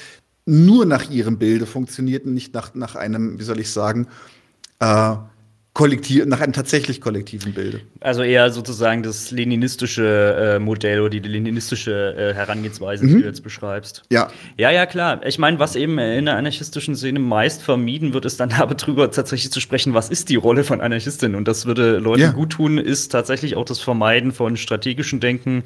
[0.46, 4.08] nur nach ihrem Bilde funktioniert und nicht nach, nach einem, wie soll ich sagen,
[4.80, 5.16] äh,
[5.80, 7.80] kollektiv, nach einem tatsächlich kollektiven Bilde.
[8.02, 13.08] Also eher sozusagen das leninistische äh, Modell oder die leninistische äh, Herangehensweise, mhm.
[13.08, 14.04] die du jetzt beschreibst.
[14.12, 14.30] Ja.
[14.58, 15.26] Ja, ja, klar.
[15.26, 19.54] Ich meine, was eben in der anarchistischen Szene meist vermieden wird, ist dann darüber tatsächlich
[19.54, 21.38] zu sprechen, was ist die Rolle von Anarchistinnen?
[21.38, 22.32] Und das würde Leuten ja.
[22.32, 25.64] gut tun, ist tatsächlich auch das Vermeiden von strategischen Denken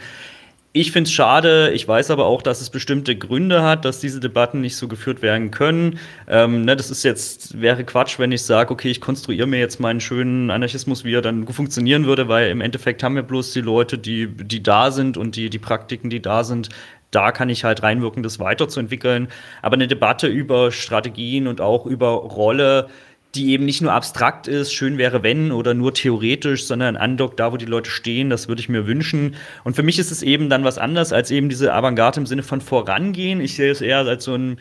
[0.75, 1.71] ich finde es schade.
[1.71, 5.21] Ich weiß aber auch, dass es bestimmte Gründe hat, dass diese Debatten nicht so geführt
[5.21, 5.99] werden können.
[6.27, 9.79] Ähm, ne, das ist jetzt, wäre Quatsch, wenn ich sage, okay, ich konstruiere mir jetzt
[9.79, 13.61] meinen schönen Anarchismus, wie er dann funktionieren würde, weil im Endeffekt haben wir bloß die
[13.61, 16.69] Leute, die, die da sind und die, die Praktiken, die da sind,
[17.11, 19.27] da kann ich halt reinwirken, das weiterzuentwickeln.
[19.61, 22.89] Aber eine Debatte über Strategien und auch über Rolle
[23.35, 27.51] die eben nicht nur abstrakt ist, schön wäre wenn oder nur theoretisch, sondern Andock da,
[27.51, 29.35] wo die Leute stehen, das würde ich mir wünschen.
[29.63, 32.43] Und für mich ist es eben dann was anderes als eben diese Avantgarde im Sinne
[32.43, 33.41] von vorangehen.
[33.41, 34.57] Ich sehe es eher als so ein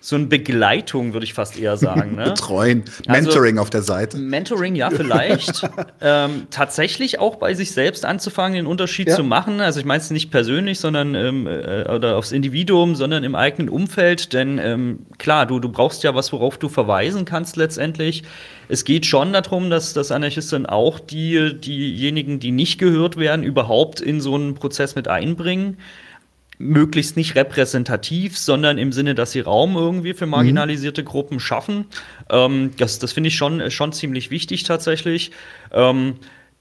[0.00, 2.14] so eine Begleitung, würde ich fast eher sagen.
[2.14, 2.24] Ne?
[2.36, 4.18] Betreuen, also Mentoring also, auf der Seite.
[4.18, 5.68] Mentoring, ja, vielleicht.
[6.00, 9.16] ähm, tatsächlich auch bei sich selbst anzufangen, den Unterschied ja.
[9.16, 9.60] zu machen.
[9.60, 13.68] Also ich meine es nicht persönlich, sondern ähm, äh, oder aufs Individuum, sondern im eigenen
[13.68, 14.32] Umfeld.
[14.32, 18.22] Denn ähm, klar, du, du brauchst ja was, worauf du verweisen kannst letztendlich.
[18.68, 24.00] Es geht schon darum, dass, dass Anarchisten auch die, diejenigen, die nicht gehört werden, überhaupt
[24.00, 25.78] in so einen Prozess mit einbringen
[26.58, 31.06] möglichst nicht repräsentativ, sondern im Sinne, dass sie Raum irgendwie für marginalisierte mhm.
[31.06, 31.86] Gruppen schaffen.
[32.30, 35.32] Ähm, das das finde ich schon, schon ziemlich wichtig tatsächlich.
[35.72, 36.16] Ähm,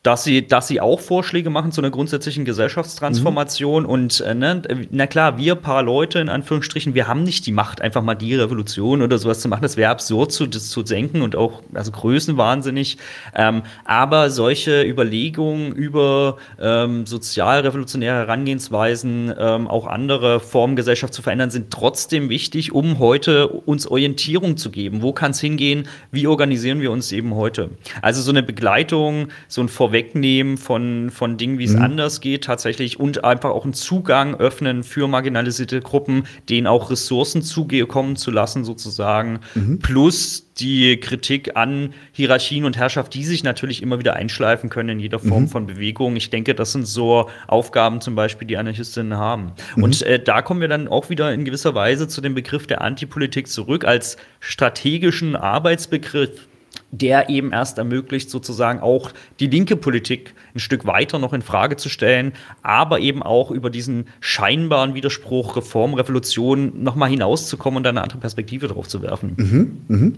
[0.06, 3.84] dass sie, dass sie auch Vorschläge machen zu einer grundsätzlichen Gesellschaftstransformation.
[3.84, 3.90] Mhm.
[3.90, 7.82] Und äh, ne, na klar, wir paar Leute in Anführungsstrichen, wir haben nicht die Macht,
[7.82, 9.64] einfach mal die Revolution oder sowas zu machen.
[9.64, 12.98] Das wäre absurd zu, das zu senken und auch also größenwahnsinnig.
[13.34, 21.50] Ähm, aber solche Überlegungen über ähm, sozialrevolutionäre Herangehensweisen, ähm, auch andere Formen Gesellschaft zu verändern,
[21.50, 25.02] sind trotzdem wichtig, um heute uns Orientierung zu geben.
[25.02, 25.88] Wo kann es hingehen?
[26.12, 27.72] Wie organisieren wir uns eben heute?
[28.04, 31.82] Also so eine Begleitung, so ein Vorweg Wegnehmen von, von Dingen, wie es mhm.
[31.82, 37.42] anders geht, tatsächlich und einfach auch einen Zugang öffnen für marginalisierte Gruppen, denen auch Ressourcen
[37.42, 39.40] zukommen zu lassen, sozusagen.
[39.54, 39.80] Mhm.
[39.80, 45.00] Plus die Kritik an Hierarchien und Herrschaft, die sich natürlich immer wieder einschleifen können in
[45.00, 45.48] jeder Form mhm.
[45.48, 46.18] von Bewegung.
[46.18, 49.54] Ich denke, das sind so Aufgaben zum Beispiel, die Anarchistinnen haben.
[49.78, 49.84] Mhm.
[49.84, 52.82] Und äh, da kommen wir dann auch wieder in gewisser Weise zu dem Begriff der
[52.82, 56.50] Antipolitik zurück als strategischen Arbeitsbegriff
[56.92, 61.76] der eben erst ermöglicht, sozusagen auch die linke Politik ein Stück weiter noch in Frage
[61.76, 68.02] zu stellen, aber eben auch über diesen scheinbaren Widerspruch Reform, Revolution nochmal hinauszukommen und eine
[68.02, 69.34] andere Perspektive drauf zu werfen.
[69.38, 70.12] Mhm, mh.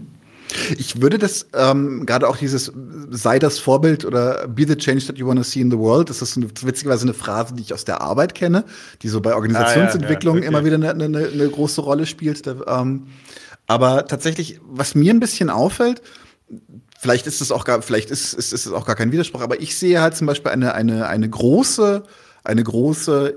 [0.78, 2.72] Ich würde das ähm, gerade auch dieses
[3.10, 6.08] sei das Vorbild oder be the change that you want to see in the world,
[6.08, 8.64] das ist eine, witzigerweise eine Phrase, die ich aus der Arbeit kenne,
[9.02, 10.56] die so bei Organisationsentwicklung ah, ja, ja, okay.
[10.56, 12.46] immer wieder eine, eine, eine, große Rolle spielt.
[12.46, 13.08] ähm,
[13.66, 16.00] aber tatsächlich, was mir ein bisschen auffällt,
[16.98, 19.60] vielleicht ist es auch gar, vielleicht ist, ist, ist es auch gar kein Widerspruch, aber
[19.60, 22.02] ich sehe halt zum Beispiel eine, eine, eine große,
[22.44, 23.36] eine große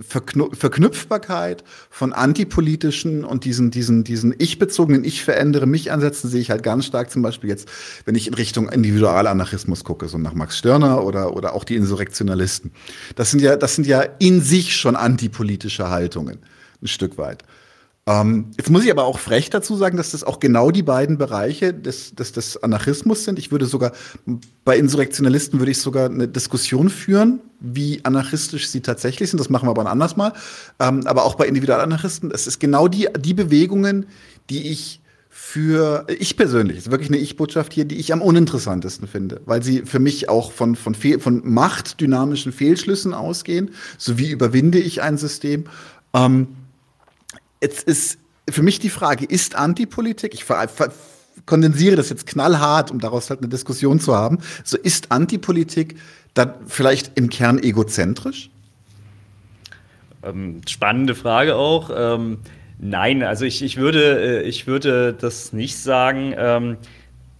[0.00, 6.50] Verknü Verknüpfbarkeit von antipolitischen und diesen, diesen, diesen ich-bezogenen, ich verändere mich Ansätzen sehe ich
[6.50, 7.68] halt ganz stark zum Beispiel jetzt,
[8.04, 12.72] wenn ich in Richtung Individualanarchismus gucke, so nach Max Stirner oder, oder auch die Insurrektionalisten.
[13.16, 16.38] Das sind ja, das sind ja in sich schon antipolitische Haltungen,
[16.82, 17.44] ein Stück weit.
[18.06, 21.18] Ähm, jetzt muss ich aber auch frech dazu sagen, dass das auch genau die beiden
[21.18, 23.38] Bereiche des, des, des Anarchismus sind.
[23.38, 23.92] Ich würde sogar,
[24.64, 29.38] bei Insurrektionalisten würde ich sogar eine Diskussion führen, wie anarchistisch sie tatsächlich sind.
[29.38, 30.32] Das machen wir aber ein anderes Mal.
[30.78, 34.06] Ähm, aber auch bei Individualanarchisten, es ist genau die, die Bewegungen,
[34.48, 39.40] die ich für ich persönlich, ist wirklich eine Ich-Botschaft hier, die ich am uninteressantesten finde,
[39.46, 43.70] weil sie für mich auch von, von, Fehl, von machtdynamischen Fehlschlüssen ausgehen.
[43.96, 45.64] So wie überwinde ich ein System.
[46.12, 46.48] Ähm,
[47.62, 48.18] Jetzt ist
[48.48, 50.44] für mich die Frage, ist Antipolitik, ich
[51.46, 55.96] kondensiere das jetzt knallhart, um daraus halt eine Diskussion zu haben, so ist Antipolitik
[56.34, 58.50] dann vielleicht im Kern egozentrisch?
[60.22, 61.90] Ähm, spannende Frage auch.
[61.94, 62.38] Ähm,
[62.78, 66.34] nein, also ich, ich, würde, äh, ich würde das nicht sagen.
[66.36, 66.76] Ähm,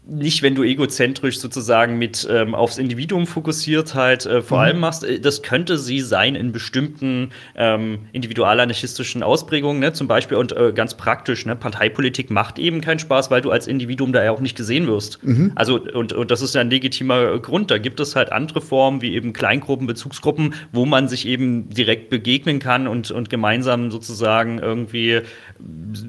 [0.06, 4.64] nicht, wenn du egozentrisch sozusagen mit ähm, aufs Individuum fokussiert halt äh, vor mhm.
[4.64, 5.04] allem machst.
[5.04, 9.92] Äh, das könnte sie sein in bestimmten ähm, individualanarchistischen Ausprägungen, ne?
[9.92, 11.44] zum Beispiel und äh, ganz praktisch.
[11.44, 11.54] Ne?
[11.54, 15.22] Parteipolitik macht eben keinen Spaß, weil du als Individuum da ja auch nicht gesehen wirst.
[15.22, 15.52] Mhm.
[15.54, 17.70] Also und, und das ist ja ein legitimer Grund.
[17.70, 22.08] Da gibt es halt andere Formen wie eben Kleingruppen, Bezugsgruppen, wo man sich eben direkt
[22.08, 25.20] begegnen kann und, und gemeinsam sozusagen irgendwie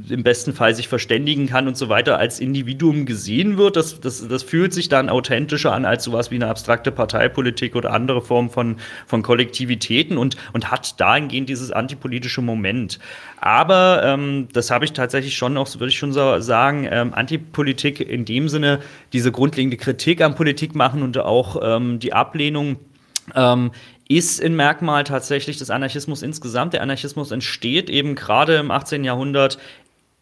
[0.09, 3.75] im besten Fall sich verständigen kann und so weiter als Individuum gesehen wird.
[3.81, 7.93] Das das, das, fühlt sich dann authentischer an als sowas wie eine abstrakte Parteipolitik oder
[7.93, 12.99] andere Formen von, von Kollektivitäten und, und hat dahingehend dieses antipolitische Moment.
[13.37, 17.99] Aber ähm, das habe ich tatsächlich schon auch, würde ich schon so sagen, ähm, Antipolitik
[17.99, 18.79] in dem Sinne,
[19.13, 22.77] diese grundlegende Kritik an Politik machen und auch ähm, die Ablehnung
[23.35, 23.71] ähm,
[24.17, 26.73] ist ein Merkmal tatsächlich des Anarchismus insgesamt.
[26.73, 29.05] Der Anarchismus entsteht eben gerade im 18.
[29.05, 29.57] Jahrhundert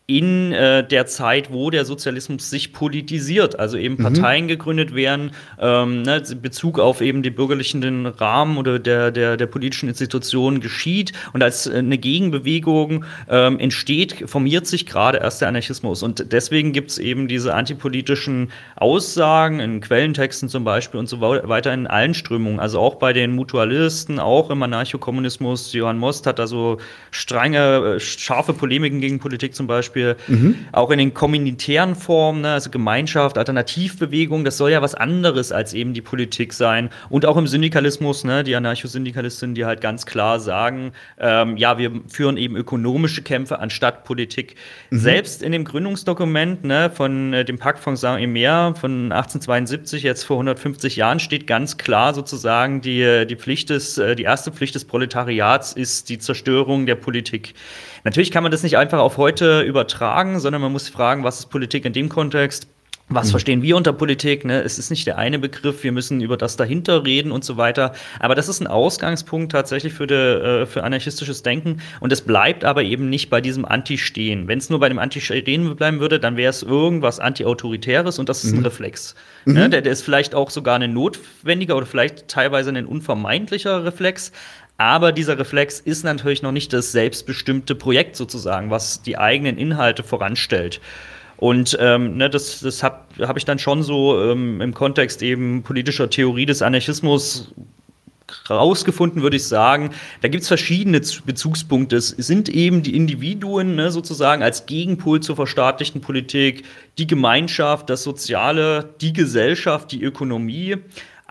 [0.09, 4.03] in äh, der Zeit, wo der Sozialismus sich politisiert, also eben mhm.
[4.03, 9.45] Parteien gegründet werden, ähm, ne, Bezug auf eben den bürgerlichen Rahmen oder der, der, der
[9.45, 15.47] politischen Institutionen geschieht und als äh, eine Gegenbewegung ähm, entsteht, formiert sich gerade erst der
[15.47, 16.01] Anarchismus.
[16.01, 21.71] Und deswegen gibt es eben diese antipolitischen Aussagen in Quellentexten zum Beispiel und so weiter
[21.71, 25.71] in allen Strömungen, also auch bei den Mutualisten, auch im Anarchokommunismus.
[25.73, 26.79] Johann Most hat da so
[27.11, 30.15] strenge, äh, scharfe Polemiken gegen Politik zum Beispiel Beispiel.
[30.27, 30.55] Mhm.
[30.71, 35.73] Auch in den kommunitären Formen, ne, also Gemeinschaft, Alternativbewegung, das soll ja was anderes als
[35.73, 36.89] eben die Politik sein.
[37.09, 41.91] Und auch im Syndikalismus, ne, die Anarchosyndikalistinnen, die halt ganz klar sagen, ähm, ja, wir
[42.07, 44.55] führen eben ökonomische Kämpfe anstatt Politik.
[44.89, 44.99] Mhm.
[44.99, 50.37] Selbst in dem Gründungsdokument ne, von äh, dem Pakt von Saint-Emer von 1872, jetzt vor
[50.37, 54.85] 150 Jahren, steht ganz klar sozusagen, die, die Pflicht des, äh, die erste Pflicht des
[54.85, 57.53] Proletariats ist die Zerstörung der Politik.
[58.09, 61.45] Natürlich kann man das nicht einfach auf heute übertragen, sondern man muss fragen, was ist
[61.51, 62.67] Politik in dem Kontext?
[63.07, 63.31] Was mhm.
[63.31, 64.45] verstehen wir unter Politik?
[64.45, 64.63] Ne?
[64.63, 67.93] Es ist nicht der eine Begriff, wir müssen über das dahinter reden und so weiter.
[68.19, 71.81] Aber das ist ein Ausgangspunkt tatsächlich für, de, äh, für anarchistisches Denken.
[71.99, 74.47] Und es bleibt aber eben nicht bei diesem Anti-Stehen.
[74.47, 78.43] Wenn es nur bei dem Anti-Stehen bleiben würde, dann wäre es irgendwas Anti-Autoritäres und das
[78.43, 78.59] ist mhm.
[78.59, 79.13] ein Reflex.
[79.45, 79.53] Mhm.
[79.53, 79.69] Ne?
[79.69, 84.31] Der, der ist vielleicht auch sogar ein notwendiger oder vielleicht teilweise ein unvermeidlicher Reflex.
[84.79, 90.03] Aber dieser Reflex ist natürlich noch nicht das selbstbestimmte Projekt sozusagen, was die eigenen Inhalte
[90.03, 90.79] voranstellt.
[91.35, 95.63] Und ähm, ne, das, das habe hab ich dann schon so ähm, im Kontext eben
[95.63, 97.53] politischer Theorie des Anarchismus
[98.49, 99.89] rausgefunden, würde ich sagen.
[100.21, 101.97] Da gibt es verschiedene Bezugspunkte.
[101.97, 106.63] Es sind eben die Individuen ne, sozusagen als Gegenpol zur verstaatlichten Politik,
[106.97, 110.77] die Gemeinschaft, das Soziale, die Gesellschaft, die Ökonomie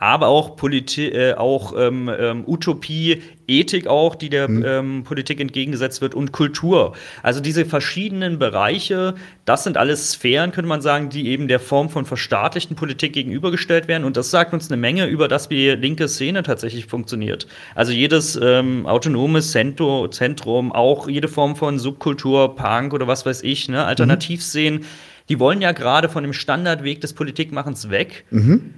[0.00, 4.64] aber auch, Politi äh, auch ähm, ähm, Utopie, Ethik auch, die der mhm.
[4.64, 6.94] ähm, Politik entgegengesetzt wird und Kultur.
[7.24, 11.90] Also diese verschiedenen Bereiche, das sind alles Sphären, könnte man sagen, die eben der Form
[11.90, 14.04] von verstaatlichten Politik gegenübergestellt werden.
[14.04, 17.48] Und das sagt uns eine Menge über das, wie linke Szene tatsächlich funktioniert.
[17.74, 23.42] Also jedes ähm, autonome Zentro Zentrum, auch jede Form von Subkultur, Punk oder was weiß
[23.42, 24.86] ich, ne, Alternativszenen, mhm.
[25.28, 28.24] die wollen ja gerade von dem Standardweg des Politikmachens weg.
[28.30, 28.74] Mhm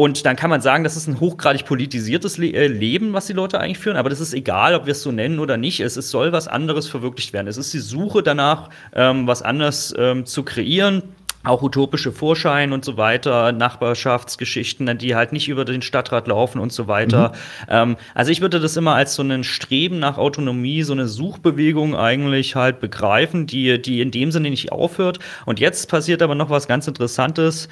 [0.00, 3.34] und dann kann man sagen, das ist ein hochgradig politisiertes Le äh, Leben, was die
[3.34, 3.98] Leute eigentlich führen.
[3.98, 5.80] Aber das ist egal, ob wir es so nennen oder nicht.
[5.80, 7.48] Es, es soll was anderes verwirklicht werden.
[7.48, 11.02] Es ist die Suche danach, ähm, was anderes ähm, zu kreieren
[11.42, 16.70] auch utopische Vorschein und so weiter, Nachbarschaftsgeschichten, die halt nicht über den Stadtrat laufen und
[16.70, 17.28] so weiter.
[17.28, 17.66] Mhm.
[17.70, 21.96] Ähm, also ich würde das immer als so ein Streben nach Autonomie, so eine Suchbewegung
[21.96, 25.18] eigentlich halt begreifen, die, die in dem Sinne nicht aufhört.
[25.46, 27.70] Und jetzt passiert aber noch was ganz Interessantes.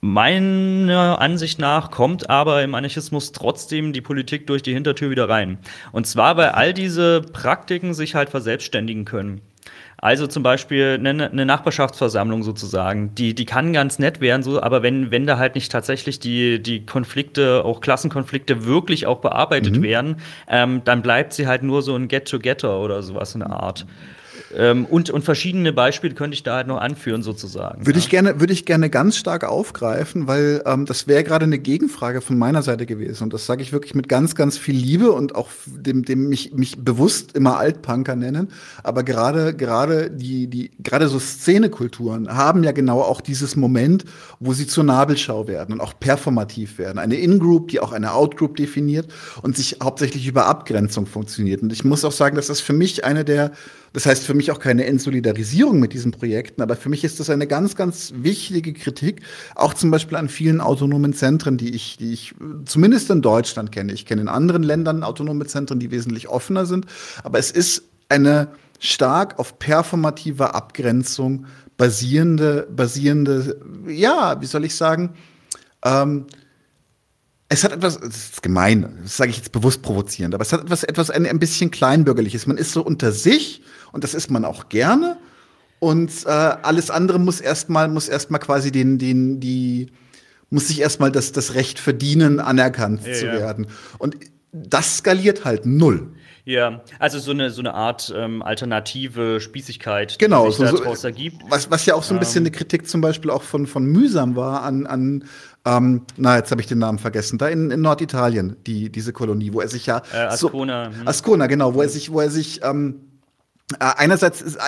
[0.00, 5.58] Meiner Ansicht nach kommt aber im Anarchismus trotzdem die Politik durch die Hintertür wieder rein.
[5.90, 9.40] Und zwar, weil all diese Praktiken sich halt verselbstständigen können.
[10.00, 14.84] Also zum Beispiel eine, eine, Nachbarschaftsversammlung sozusagen, die, die kann ganz nett werden, so, aber
[14.84, 19.82] wenn, wenn da halt nicht tatsächlich die, die Konflikte, auch Klassenkonflikte wirklich auch bearbeitet mhm.
[19.82, 20.16] werden,
[20.48, 23.86] ähm, dann bleibt sie halt nur so ein Get-Together oder sowas in der Art.
[24.54, 27.86] Ähm, und, und verschiedene Beispiele könnte ich da halt noch anführen, sozusagen.
[27.86, 28.04] Würde ja.
[28.04, 32.20] ich gerne, würde ich gerne ganz stark aufgreifen, weil ähm, das wäre gerade eine Gegenfrage
[32.20, 33.24] von meiner Seite gewesen.
[33.24, 36.54] Und das sage ich wirklich mit ganz, ganz viel Liebe und auch dem, dem mich,
[36.54, 38.48] mich bewusst immer Altpunker nennen.
[38.82, 44.04] Aber gerade, gerade die, die, gerade so Szenekulturen haben ja genau auch dieses Moment,
[44.40, 46.98] wo sie zur Nabelschau werden und auch performativ werden.
[46.98, 49.08] Eine In-Group, die auch eine Out-Group definiert
[49.42, 51.62] und sich hauptsächlich über Abgrenzung funktioniert.
[51.62, 53.52] Und ich muss auch sagen, dass das für mich eine der
[53.92, 57.28] das heißt für mich auch keine Entsolidarisierung mit diesen Projekten, aber für mich ist das
[57.28, 59.20] eine ganz, ganz wichtige Kritik,
[59.54, 63.92] auch zum Beispiel an vielen autonomen Zentren, die ich, die ich zumindest in Deutschland kenne.
[63.92, 66.86] Ich kenne in anderen Ländern autonome Zentren, die wesentlich offener sind,
[67.22, 68.48] aber es ist eine
[68.78, 71.46] stark auf performative Abgrenzung
[71.76, 75.14] basierende, basierende, ja, wie soll ich sagen,
[75.84, 76.26] ähm,
[77.48, 80.60] es hat etwas, das ist gemein, das sage ich jetzt bewusst provozierend, aber es hat
[80.60, 82.46] etwas, etwas ein, ein bisschen kleinbürgerliches.
[82.46, 83.62] Man ist so unter sich
[83.92, 85.18] und das ist man auch gerne.
[85.80, 89.88] Und äh, alles andere muss erstmal, muss erstmal quasi den, den, die,
[90.50, 93.68] muss sich erstmal das, das Recht verdienen, anerkannt ja, zu werden.
[93.98, 94.16] Und
[94.52, 96.12] das skaliert halt null.
[96.44, 101.04] Ja, also so eine, so eine Art ähm, alternative Spießigkeit, genau, die sich so, daraus
[101.04, 101.42] ergibt.
[101.50, 102.46] Was, was ja auch so ein bisschen ähm.
[102.46, 105.24] eine Kritik zum Beispiel auch von, von Mühsam war an, an
[105.66, 109.52] ähm, na, jetzt habe ich den Namen vergessen, da in, in Norditalien, die, diese Kolonie,
[109.52, 110.00] wo er sich ja.
[110.10, 110.90] Äh, Ascona.
[110.90, 111.08] So, hm.
[111.08, 113.07] Ascona, genau, wo er sich, wo er sich ähm, äh,
[113.78, 114.58] einerseits ist,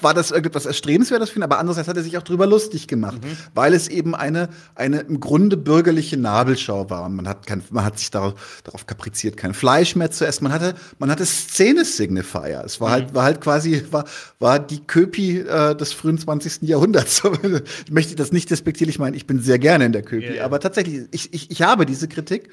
[0.00, 3.22] war das irgendetwas Erstrebenswertes für ihn, aber andererseits hat er sich auch drüber lustig gemacht,
[3.22, 3.36] mhm.
[3.54, 7.06] weil es eben eine, eine im Grunde bürgerliche Nabelschau war.
[7.10, 10.44] Man hat, kein, man hat sich darauf, darauf kapriziert, kein Fleisch mehr zu essen.
[10.44, 12.62] Man hatte, man hatte Szene-Signifier.
[12.64, 12.92] Es war mhm.
[12.92, 14.04] halt, war halt quasi, war,
[14.38, 16.62] war die Köpi äh, des frühen 20.
[16.62, 17.22] Jahrhunderts.
[17.84, 20.44] ich möchte das nicht despektierlich meinen, ich bin sehr gerne in der Köpi, ja.
[20.46, 22.48] aber tatsächlich, ich, ich, ich habe diese Kritik,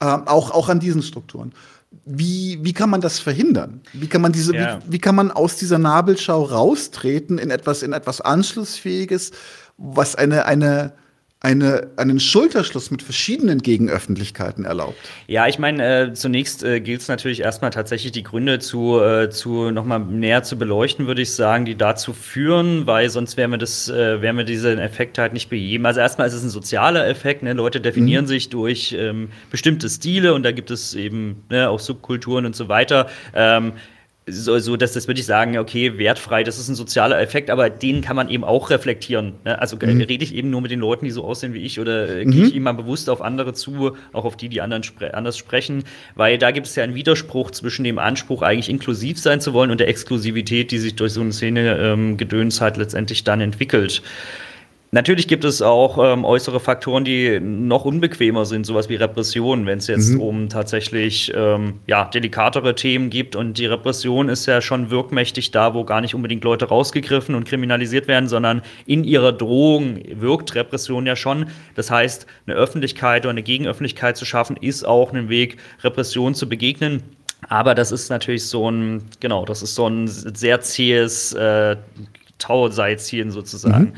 [0.00, 1.52] äh, auch, auch an diesen Strukturen
[2.04, 3.80] wie, wie kann man das verhindern?
[3.92, 4.80] Wie kann man diese, ja.
[4.86, 9.32] wie, wie, kann man aus dieser Nabelschau raustreten in etwas, in etwas Anschlussfähiges,
[9.76, 10.92] was eine, eine,
[11.44, 14.96] eine, einen Schulterschluss mit verschiedenen Gegenöffentlichkeiten erlaubt.
[15.26, 19.28] Ja, ich meine, äh, zunächst äh, gilt es natürlich erstmal tatsächlich die Gründe zu, äh,
[19.28, 23.58] zu nochmal näher zu beleuchten, würde ich sagen, die dazu führen, weil sonst wären wir
[23.58, 25.84] das, äh, wären wir diesen Effekt halt nicht beheben.
[25.84, 27.52] Also erstmal ist es ein sozialer Effekt, ne?
[27.52, 28.28] Leute definieren mhm.
[28.28, 32.68] sich durch ähm, bestimmte Stile und da gibt es eben ne, auch Subkulturen und so
[32.68, 33.08] weiter.
[33.34, 33.74] Ähm,
[34.26, 37.68] so, so dass das würde ich sagen, okay, wertfrei, das ist ein sozialer Effekt, aber
[37.68, 39.34] den kann man eben auch reflektieren.
[39.44, 39.58] Ne?
[39.60, 40.00] Also mhm.
[40.00, 42.30] rede ich eben nur mit den Leuten, die so aussehen wie ich, oder äh, mhm.
[42.30, 45.84] gehe ich immer bewusst auf andere zu, auch auf die, die anderen spre anders sprechen,
[46.14, 49.70] weil da gibt es ja einen Widerspruch zwischen dem Anspruch, eigentlich inklusiv sein zu wollen
[49.70, 54.02] und der Exklusivität, die sich durch so eine Szene ähm, Gedöns halt letztendlich dann entwickelt.
[54.94, 59.78] Natürlich gibt es auch ähm, äußere Faktoren, die noch unbequemer sind, sowas wie Repression, wenn
[59.78, 60.20] es jetzt mhm.
[60.20, 63.34] um tatsächlich ähm, ja, delikatere Themen gibt.
[63.34, 67.42] Und die Repression ist ja schon wirkmächtig da, wo gar nicht unbedingt Leute rausgegriffen und
[67.42, 71.46] kriminalisiert werden, sondern in ihrer Drohung wirkt Repression ja schon.
[71.74, 76.48] Das heißt, eine Öffentlichkeit oder eine Gegenöffentlichkeit zu schaffen, ist auch ein Weg, Repression zu
[76.48, 77.02] begegnen.
[77.48, 81.78] Aber das ist natürlich so ein, genau, das ist so ein sehr zähes äh,
[82.38, 83.84] Tauseilziehen sozusagen.
[83.86, 83.92] Mhm.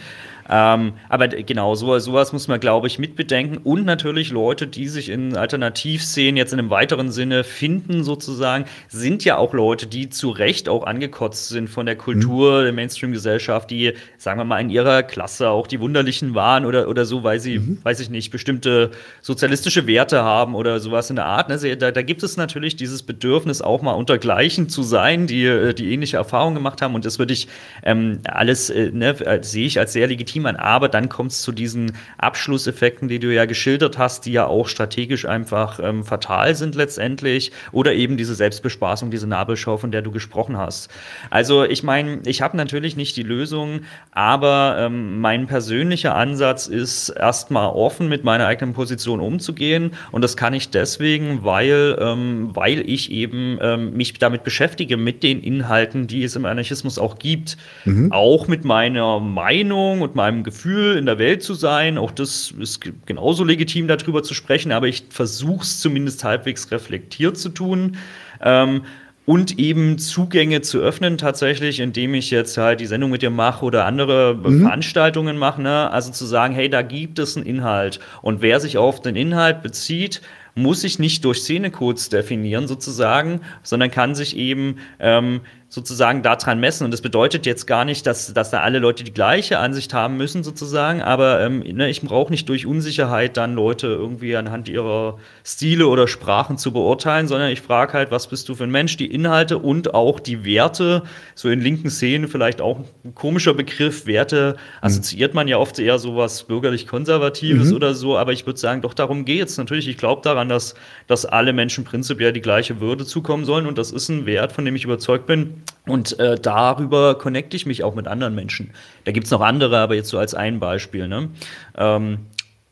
[0.49, 3.59] Ähm, aber genau, so, sowas muss man, glaube ich, mitbedenken.
[3.59, 9.25] Und natürlich Leute, die sich in Alternativszenen jetzt in einem weiteren Sinne finden, sozusagen, sind
[9.25, 12.65] ja auch Leute, die zu Recht auch angekotzt sind von der Kultur mhm.
[12.65, 17.05] der Mainstream-Gesellschaft, die, sagen wir mal, in ihrer Klasse auch die Wunderlichen waren oder, oder
[17.05, 17.79] so, weil sie, mhm.
[17.83, 18.91] weiß ich nicht, bestimmte
[19.23, 21.49] sozialistische Werte haben oder sowas in der Art.
[21.49, 21.77] Ne?
[21.77, 25.93] Da, da gibt es natürlich dieses Bedürfnis, auch mal unter Gleichen zu sein, die, die
[25.93, 26.95] ähnliche Erfahrungen gemacht haben.
[26.95, 27.49] Und das würde ich
[27.83, 30.57] ähm, alles, äh, ne, sehe ich als sehr legitim legitim an.
[30.57, 34.69] Aber dann kommt es zu diesen Abschlusseffekten, die du ja geschildert hast, die ja auch
[34.69, 37.53] strategisch einfach ähm, fatal sind letztendlich.
[37.73, 40.91] Oder eben diese Selbstbespaßung, diese Nabelschau, von der du gesprochen hast.
[41.31, 43.81] Also ich meine, ich habe natürlich nicht die Lösung,
[44.13, 49.93] aber ähm, mein persönlicher Ansatz ist, erstmal offen mit meiner eigenen Position umzugehen.
[50.13, 55.23] Und das kann ich deswegen, weil, ähm, weil ich eben ähm, mich damit beschäftige, mit
[55.23, 57.57] den Inhalten, die es im Anarchismus auch gibt.
[57.85, 58.13] Mhm.
[58.13, 61.99] Auch mit meiner Meinung und meiner meinem Gefühl in der Welt zu sein.
[61.99, 67.39] Auch das ist genauso legitim, darüber zu sprechen, aber ich versuche es zumindest halbwegs reflektiert
[67.39, 67.97] zu tun.
[68.41, 68.83] Ähm,
[69.25, 73.65] und eben Zugänge zu öffnen tatsächlich, indem ich jetzt halt die Sendung mit dir mache
[73.65, 74.63] oder andere mhm.
[74.63, 75.61] Veranstaltungen mache.
[75.63, 75.91] Ne?
[75.91, 77.99] Also zu sagen, hey, da gibt es einen Inhalt.
[78.23, 80.23] Und wer sich auf den Inhalt bezieht,
[80.55, 86.85] muss sich nicht durch Szenecodes definieren sozusagen, sondern kann sich eben ähm, sozusagen daran messen.
[86.85, 90.17] Und das bedeutet jetzt gar nicht, dass, dass da alle Leute die gleiche Ansicht haben
[90.17, 95.19] müssen, sozusagen, aber ähm, ne, ich brauche nicht durch Unsicherheit dann Leute irgendwie anhand ihrer
[95.45, 98.97] Stile oder Sprachen zu beurteilen, sondern ich frage halt, was bist du für ein Mensch,
[98.97, 101.03] die Inhalte und auch die Werte,
[101.35, 104.87] so in linken Szenen vielleicht auch ein komischer Begriff, Werte mhm.
[104.87, 107.77] assoziiert man ja oft eher so was bürgerlich-konservatives mhm.
[107.77, 109.59] oder so, aber ich würde sagen, doch darum geht es.
[109.59, 110.75] Natürlich, ich glaube daran, dass,
[111.09, 114.65] dass alle Menschen prinzipiell die gleiche Würde zukommen sollen und das ist ein Wert, von
[114.65, 115.56] dem ich überzeugt bin,
[115.87, 118.71] und äh, darüber connecte ich mich auch mit anderen Menschen.
[119.05, 121.09] Da gibt es noch andere, aber jetzt so als ein Beispiel.
[121.09, 121.31] Ne?
[121.77, 122.19] Ähm,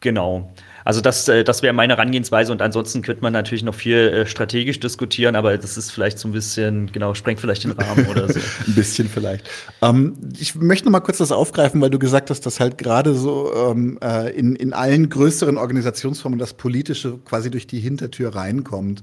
[0.00, 0.52] genau.
[0.84, 4.26] Also das, äh, das wäre meine Herangehensweise und ansonsten könnte man natürlich noch viel äh,
[4.26, 8.30] strategisch diskutieren, aber das ist vielleicht so ein bisschen, genau, sprengt vielleicht den Rahmen oder
[8.30, 8.38] so.
[8.66, 9.48] ein bisschen vielleicht.
[9.80, 13.14] Ähm, ich möchte noch mal kurz das aufgreifen, weil du gesagt hast, dass halt gerade
[13.14, 19.02] so ähm, äh, in, in allen größeren Organisationsformen das Politische quasi durch die Hintertür reinkommt.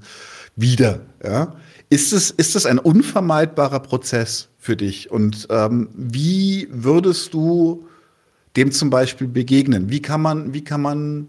[0.54, 1.56] Wieder, ja.
[1.92, 5.10] Ist es, ist es ein unvermeidbarer Prozess für dich?
[5.10, 7.86] Und ähm, wie würdest du
[8.56, 9.90] dem zum Beispiel begegnen?
[9.90, 11.28] Wie kann man, wie kann man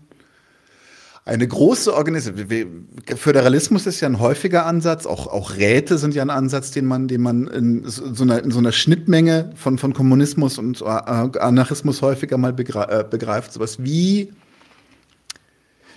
[1.26, 6.30] eine große Organisation, Föderalismus ist ja ein häufiger Ansatz, auch, auch Räte sind ja ein
[6.30, 10.58] Ansatz, den man, den man in so einer, in so einer Schnittmenge von, von Kommunismus
[10.58, 13.52] und äh, Anarchismus häufiger mal äh, begreift.
[13.52, 14.32] Sowas wie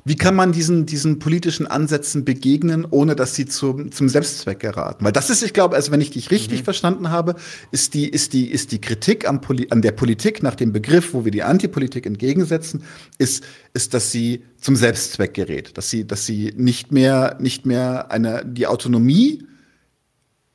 [0.04, 5.04] wie kann man diesen, diesen politischen Ansätzen begegnen, ohne dass sie zum, zum Selbstzweck geraten?
[5.04, 6.64] Weil das ist, ich glaube, also wenn ich dich richtig mhm.
[6.64, 7.34] verstanden habe,
[7.70, 11.14] ist die, ist die, ist die Kritik am Poli an der Politik nach dem Begriff,
[11.14, 12.84] wo wir die Antipolitik entgegensetzen,
[13.18, 13.44] ist,
[13.74, 18.44] ist, dass sie zum Selbstzweck gerät, dass sie, dass sie nicht mehr, nicht mehr eine,
[18.44, 19.44] die Autonomie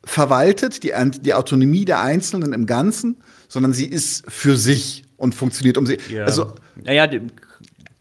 [0.04, 3.18] verwaltet, die, die Autonomie der Einzelnen im Ganzen,
[3.48, 5.98] sondern sie ist für sich und funktioniert um sie.
[6.10, 6.26] Ja.
[6.26, 7.08] Also, naja,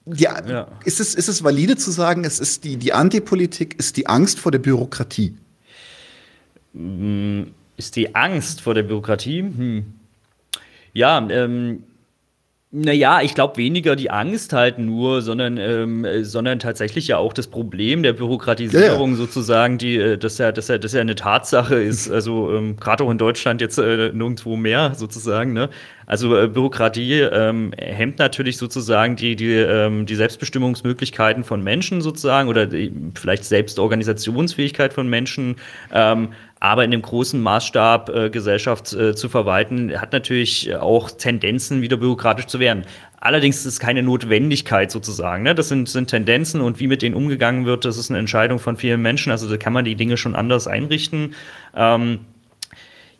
[0.06, 0.68] die, ja.
[0.84, 4.38] ist, es, ist es valide zu sagen, es ist die, die Antipolitik ist die Angst
[4.38, 5.36] vor der Bürokratie?
[6.72, 7.42] Mm,
[7.76, 9.42] ist die Angst vor der Bürokratie?
[9.42, 9.94] Hm.
[10.92, 11.84] Ja, ähm,
[12.72, 17.48] naja, ich glaube weniger die Angst halt nur, sondern, ähm, sondern tatsächlich ja auch das
[17.48, 19.16] Problem der Bürokratisierung ja, ja.
[19.16, 22.08] sozusagen, die, äh, dass ja, dass ja, dass ja eine Tatsache ist.
[22.20, 25.54] Also ähm, gerade auch in Deutschland jetzt äh, nirgendwo mehr sozusagen.
[25.54, 25.70] Ne?
[26.06, 32.48] Also äh, Bürokratie ähm, hemmt natürlich sozusagen die, die, ähm, die Selbstbestimmungsmöglichkeiten von Menschen sozusagen
[32.48, 35.56] oder die, vielleicht Selbstorganisationsfähigkeit von Menschen.
[35.92, 36.30] Ähm,
[36.60, 41.96] aber in dem großen Maßstab äh, Gesellschaft äh, zu verwalten, hat natürlich auch Tendenzen, wieder
[41.96, 42.84] bürokratisch zu werden.
[43.18, 45.42] Allerdings ist es keine Notwendigkeit sozusagen.
[45.42, 45.54] Ne?
[45.54, 48.76] Das sind, sind Tendenzen und wie mit denen umgegangen wird, das ist eine Entscheidung von
[48.76, 49.30] vielen Menschen.
[49.30, 51.34] Also da kann man die Dinge schon anders einrichten.
[51.74, 52.20] Ähm,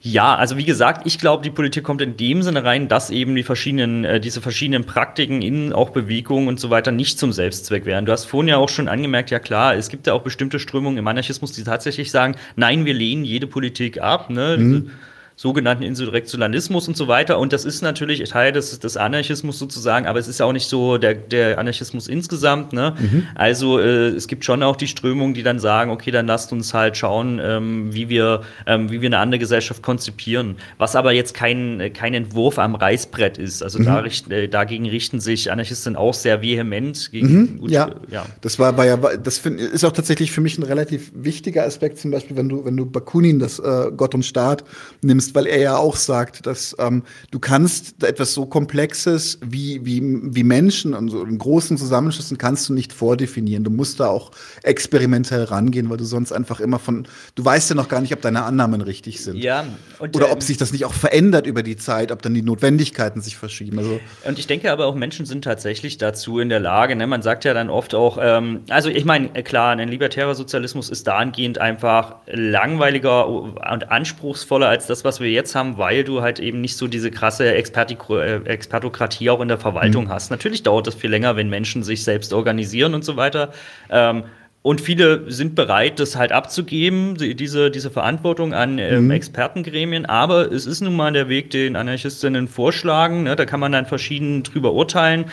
[0.03, 3.35] ja, also wie gesagt, ich glaube, die Politik kommt in dem Sinne rein, dass eben
[3.37, 7.85] die verschiedenen, äh, diese verschiedenen Praktiken in auch Bewegungen und so weiter nicht zum Selbstzweck
[7.85, 8.07] wären.
[8.07, 10.97] Du hast vorhin ja auch schon angemerkt, ja klar, es gibt ja auch bestimmte Strömungen
[10.97, 14.31] im Anarchismus, die tatsächlich sagen, nein, wir lehnen jede Politik ab.
[14.31, 14.57] Ne?
[14.59, 14.91] Mhm
[15.41, 17.39] sogenannten Insurrektionalismus und so weiter.
[17.39, 20.69] Und das ist natürlich Teil des, des Anarchismus sozusagen, aber es ist ja auch nicht
[20.69, 22.75] so der, der Anarchismus insgesamt.
[22.75, 22.95] Ne?
[23.01, 23.27] Mhm.
[23.37, 26.75] Also äh, es gibt schon auch die Strömungen, die dann sagen, okay, dann lasst uns
[26.75, 30.57] halt schauen, ähm, wie, wir, ähm, wie wir eine andere Gesellschaft konzipieren.
[30.77, 33.63] Was aber jetzt kein, kein Entwurf am Reißbrett ist.
[33.63, 33.85] Also mhm.
[33.87, 37.61] da richt, äh, dagegen richten sich Anarchisten auch sehr vehement gegen.
[37.63, 37.89] Mhm, ja.
[38.11, 41.65] ja, das war, war ja, das find, ist auch tatsächlich für mich ein relativ wichtiger
[41.65, 44.65] Aspekt, zum Beispiel, wenn du, wenn du Bakunin, das äh, Gott und Staat,
[45.01, 49.85] nimmst ist, weil er ja auch sagt, dass ähm, du kannst etwas so Komplexes wie,
[49.85, 53.65] wie, wie Menschen und so in großen Zusammenschlüssen kannst du nicht vordefinieren.
[53.65, 54.31] Du musst da auch
[54.63, 58.21] experimentell rangehen, weil du sonst einfach immer von, du weißt ja noch gar nicht, ob
[58.21, 59.37] deine Annahmen richtig sind.
[59.37, 59.65] Ja.
[59.99, 62.43] Und, Oder ähm, ob sich das nicht auch verändert über die Zeit, ob dann die
[62.43, 63.79] Notwendigkeiten sich verschieben.
[63.79, 66.97] Also, und ich denke aber auch, Menschen sind tatsächlich dazu in der Lage.
[66.97, 67.07] Ne?
[67.07, 70.91] Man sagt ja dann oft auch, ähm, also ich meine, äh, klar, ein libertärer Sozialismus
[70.91, 76.41] ist dahingehend einfach langweiliger und anspruchsvoller als das, was wir jetzt haben, weil du halt
[76.41, 80.09] eben nicht so diese krasse Expertik äh, Expertokratie auch in der Verwaltung mhm.
[80.11, 80.31] hast.
[80.31, 83.53] Natürlich dauert das viel länger, wenn Menschen sich selbst organisieren und so weiter.
[83.91, 84.25] Ähm,
[84.63, 89.11] und viele sind bereit, das halt abzugeben, diese, diese Verantwortung an ähm, mhm.
[89.13, 90.05] Expertengremien.
[90.05, 93.23] Aber es ist nun mal der Weg, den Anarchistinnen vorschlagen.
[93.23, 93.37] Ne?
[93.37, 95.27] Da kann man dann verschieden drüber urteilen.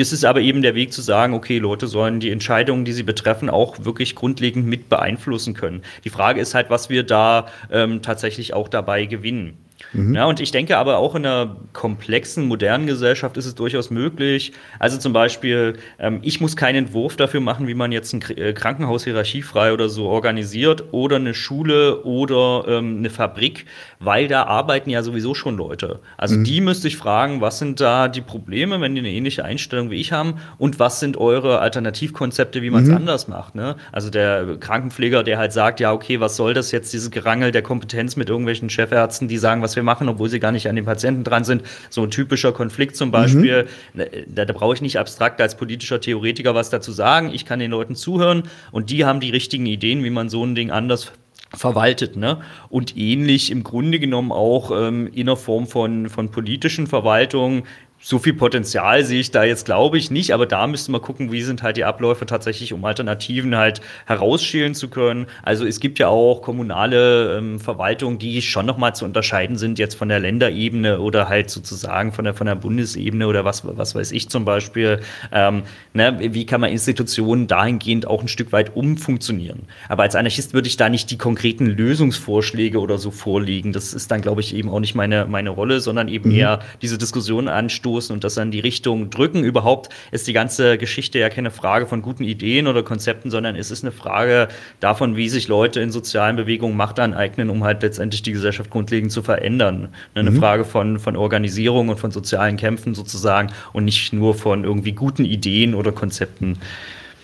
[0.00, 3.02] Es ist aber eben der Weg zu sagen, okay, Leute sollen die Entscheidungen, die sie
[3.02, 5.82] betreffen, auch wirklich grundlegend mit beeinflussen können.
[6.04, 9.58] Die Frage ist halt, was wir da ähm, tatsächlich auch dabei gewinnen.
[9.92, 10.14] Mhm.
[10.14, 14.52] Ja, und ich denke aber auch in einer komplexen, modernen Gesellschaft ist es durchaus möglich.
[14.78, 18.52] Also zum Beispiel, ähm, ich muss keinen Entwurf dafür machen, wie man jetzt ein äh,
[18.52, 23.66] Krankenhaus hierarchiefrei oder so organisiert oder eine Schule oder ähm, eine Fabrik,
[24.00, 26.00] weil da arbeiten ja sowieso schon Leute.
[26.16, 26.44] Also mhm.
[26.44, 30.00] die müsste ich fragen, was sind da die Probleme, wenn die eine ähnliche Einstellung wie
[30.00, 32.96] ich haben und was sind eure Alternativkonzepte, wie man es mhm.
[32.96, 33.54] anders macht.
[33.54, 33.76] Ne?
[33.92, 37.62] Also der Krankenpfleger, der halt sagt, ja, okay, was soll das jetzt, dieses Gerangel der
[37.62, 40.84] Kompetenz mit irgendwelchen Chefärzten, die sagen, was wir machen, obwohl sie gar nicht an den
[40.84, 41.62] Patienten dran sind.
[41.88, 43.68] So ein typischer Konflikt zum Beispiel.
[43.94, 44.02] Mhm.
[44.26, 47.30] Da, da brauche ich nicht abstrakt als politischer Theoretiker was dazu sagen.
[47.32, 50.54] Ich kann den Leuten zuhören und die haben die richtigen Ideen, wie man so ein
[50.54, 51.12] Ding anders
[51.54, 52.16] verwaltet.
[52.16, 52.40] Ne?
[52.68, 57.62] Und ähnlich im Grunde genommen auch ähm, in der Form von, von politischen Verwaltungen
[58.00, 61.32] so viel Potenzial sehe ich da jetzt, glaube ich, nicht, aber da müsste man gucken,
[61.32, 65.26] wie sind halt die Abläufe tatsächlich, um Alternativen halt herausschälen zu können.
[65.42, 69.96] Also es gibt ja auch kommunale ähm, Verwaltungen, die schon nochmal zu unterscheiden sind, jetzt
[69.96, 74.12] von der Länderebene oder halt sozusagen von der, von der Bundesebene oder was, was weiß
[74.12, 75.00] ich zum Beispiel.
[75.32, 79.62] Ähm, ne, wie kann man Institutionen dahingehend auch ein Stück weit umfunktionieren?
[79.88, 83.72] Aber als Anarchist würde ich da nicht die konkreten Lösungsvorschläge oder so vorlegen.
[83.72, 86.36] Das ist dann, glaube ich, eben auch nicht meine, meine Rolle, sondern eben mhm.
[86.36, 89.44] eher diese Diskussion anstoßen anstoßen und das dann die Richtung drücken.
[89.44, 93.70] Überhaupt ist die ganze Geschichte ja keine Frage von guten Ideen oder Konzepten, sondern es
[93.70, 94.48] ist eine Frage
[94.80, 99.12] davon, wie sich Leute in sozialen Bewegungen Macht aneignen, um halt letztendlich die Gesellschaft grundlegend
[99.12, 99.88] zu verändern.
[100.14, 100.38] Eine mhm.
[100.38, 105.24] Frage von, von Organisierung und von sozialen Kämpfen sozusagen und nicht nur von irgendwie guten
[105.24, 106.58] Ideen oder Konzepten.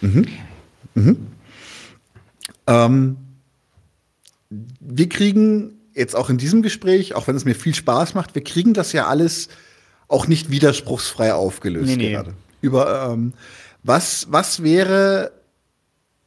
[0.00, 0.26] Mhm.
[0.94, 1.26] Mhm.
[2.66, 3.16] Ähm,
[4.80, 8.42] wir kriegen jetzt auch in diesem Gespräch, auch wenn es mir viel Spaß macht, wir
[8.42, 9.48] kriegen das ja alles
[10.14, 12.12] auch nicht widerspruchsfrei aufgelöst nee, nee.
[12.12, 12.34] gerade.
[12.60, 13.34] Über ähm,
[13.82, 15.32] was, was wäre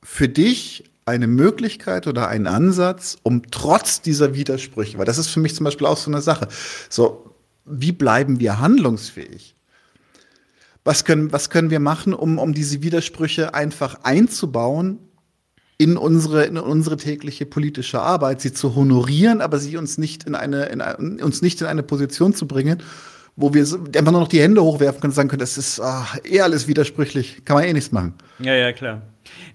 [0.03, 5.39] für dich eine Möglichkeit oder ein Ansatz, um trotz dieser Widersprüche, weil das ist für
[5.39, 6.49] mich zum Beispiel auch so eine Sache,
[6.89, 7.33] so,
[7.65, 9.55] wie bleiben wir handlungsfähig?
[10.83, 14.99] Was können, was können wir machen, um, um diese Widersprüche einfach einzubauen
[15.77, 20.35] in unsere, in unsere tägliche politische Arbeit, sie zu honorieren, aber sie uns nicht in
[20.35, 22.81] eine, in, uns nicht in eine Position zu bringen,
[23.37, 26.17] wo wir einfach nur noch die Hände hochwerfen können und sagen können, das ist ach,
[26.25, 28.15] eh alles widersprüchlich, kann man eh nichts machen.
[28.39, 29.03] Ja, ja, klar.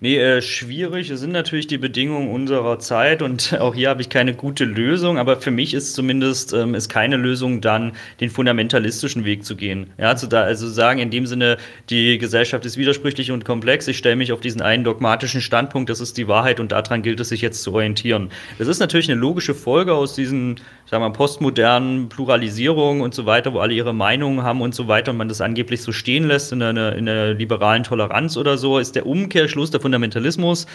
[0.00, 4.34] Nee, äh, schwierig sind natürlich die Bedingungen unserer Zeit und auch hier habe ich keine
[4.34, 9.44] gute Lösung, aber für mich ist zumindest ähm, ist keine Lösung dann, den fundamentalistischen Weg
[9.44, 9.90] zu gehen.
[9.98, 11.56] Ja, zu da, also sagen in dem Sinne,
[11.88, 16.00] die Gesellschaft ist widersprüchlich und komplex, ich stelle mich auf diesen einen dogmatischen Standpunkt, das
[16.00, 18.30] ist die Wahrheit und daran gilt es sich jetzt zu orientieren.
[18.58, 20.56] Das ist natürlich eine logische Folge aus diesen,
[20.86, 24.88] sagen wir mal, postmodernen Pluralisierungen und so weiter, wo alle ihre Meinungen haben und so
[24.88, 28.58] weiter und man das angeblich so stehen lässt in einer, in einer liberalen Toleranz oder
[28.58, 30.66] so, ist der Umkehrschluss der Fundamentalismus,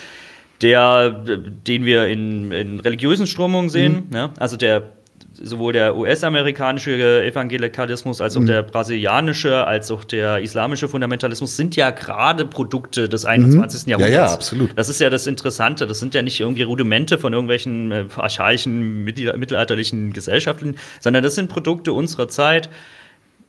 [0.62, 4.08] der, den wir in, in religiösen Strömungen sehen.
[4.10, 4.16] Mhm.
[4.16, 4.34] Ja?
[4.40, 4.84] Also der
[5.42, 8.48] sowohl der US-amerikanische Evangelikalismus als auch mhm.
[8.48, 13.86] der brasilianische, als auch der islamische Fundamentalismus sind ja gerade Produkte des 21.
[13.86, 13.90] Mhm.
[13.92, 14.16] Jahrhunderts.
[14.16, 14.72] Ja, ja, absolut.
[14.76, 15.88] Das ist ja das Interessante.
[15.88, 21.50] Das sind ja nicht irgendwie Rudimente von irgendwelchen äh, archaischen mittelalterlichen Gesellschaften, sondern das sind
[21.50, 22.70] Produkte unserer Zeit.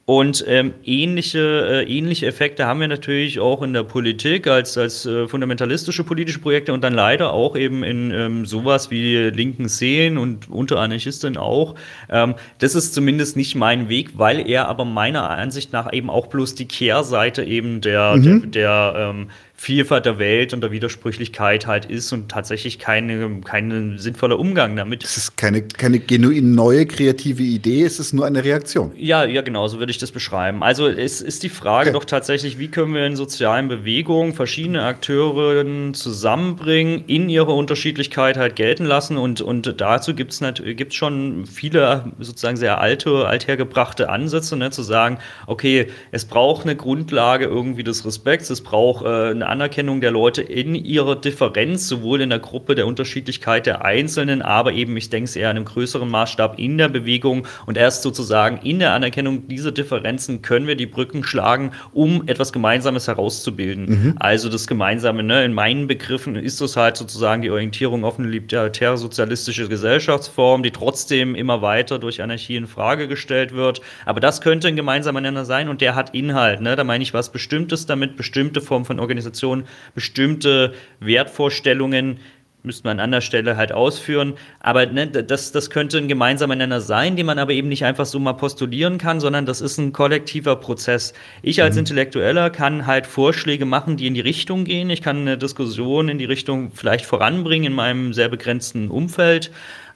[0.08, 5.04] Und ähm, ähnliche, äh, ähnliche Effekte haben wir natürlich auch in der Politik als, als
[5.04, 10.16] äh, fundamentalistische politische Projekte und dann leider auch eben in ähm, sowas wie linken Szenen
[10.16, 11.74] und unter Anarchisten auch.
[12.08, 16.28] Ähm, das ist zumindest nicht mein Weg, weil er aber meiner Ansicht nach eben auch
[16.28, 18.50] bloß die Kehrseite eben der, mhm.
[18.50, 19.28] der, der ähm,
[19.60, 25.02] Vielfalt der Welt und der Widersprüchlichkeit halt ist und tatsächlich keine, kein sinnvoller Umgang damit.
[25.02, 28.92] Es ist keine, keine genuin neue kreative Idee, es ist nur eine Reaktion.
[28.96, 30.62] Ja, ja, genau, so würde ich das beschreiben.
[30.62, 31.98] Also es ist die Frage okay.
[31.98, 38.54] doch tatsächlich, wie können wir in sozialen Bewegungen verschiedene Akteure zusammenbringen, in ihrer Unterschiedlichkeit halt
[38.54, 44.56] gelten lassen und, und dazu gibt es gibt's schon viele sozusagen sehr alte, althergebrachte Ansätze,
[44.56, 49.47] ne, zu sagen, okay, es braucht eine Grundlage irgendwie des Respekts, es braucht äh, eine
[49.48, 54.72] Anerkennung der Leute in ihrer Differenz, sowohl in der Gruppe der Unterschiedlichkeit der Einzelnen, aber
[54.72, 58.58] eben, ich denke es eher in einem größeren Maßstab in der Bewegung und erst sozusagen
[58.66, 63.86] in der Anerkennung dieser Differenzen können wir die Brücken schlagen, um etwas Gemeinsames herauszubilden.
[63.86, 64.14] Mhm.
[64.18, 68.28] Also das Gemeinsame, ne, in meinen Begriffen ist das halt sozusagen die Orientierung auf eine
[68.28, 73.80] libertäre sozialistische Gesellschaftsform, die trotzdem immer weiter durch Anarchie in Frage gestellt wird.
[74.04, 76.60] Aber das könnte ein gemeinsamer Nenner sein und der hat Inhalt.
[76.60, 76.76] Ne?
[76.76, 79.64] Da meine ich was Bestimmtes damit, bestimmte Form von Organisation Organisation
[79.94, 82.18] bestimmte Wertvorstellungen
[82.64, 84.34] müsste man an anderer Stelle halt ausführen.
[84.60, 88.04] Aber ne, das, das könnte ein gemeinsamer Nenner sein, den man aber eben nicht einfach
[88.04, 91.14] so mal postulieren kann, sondern das ist ein kollektiver Prozess.
[91.40, 91.80] Ich als mhm.
[91.80, 94.90] Intellektueller kann halt Vorschläge machen, die in die Richtung gehen.
[94.90, 99.50] Ich kann eine Diskussion in die Richtung vielleicht voranbringen in meinem sehr begrenzten Umfeld.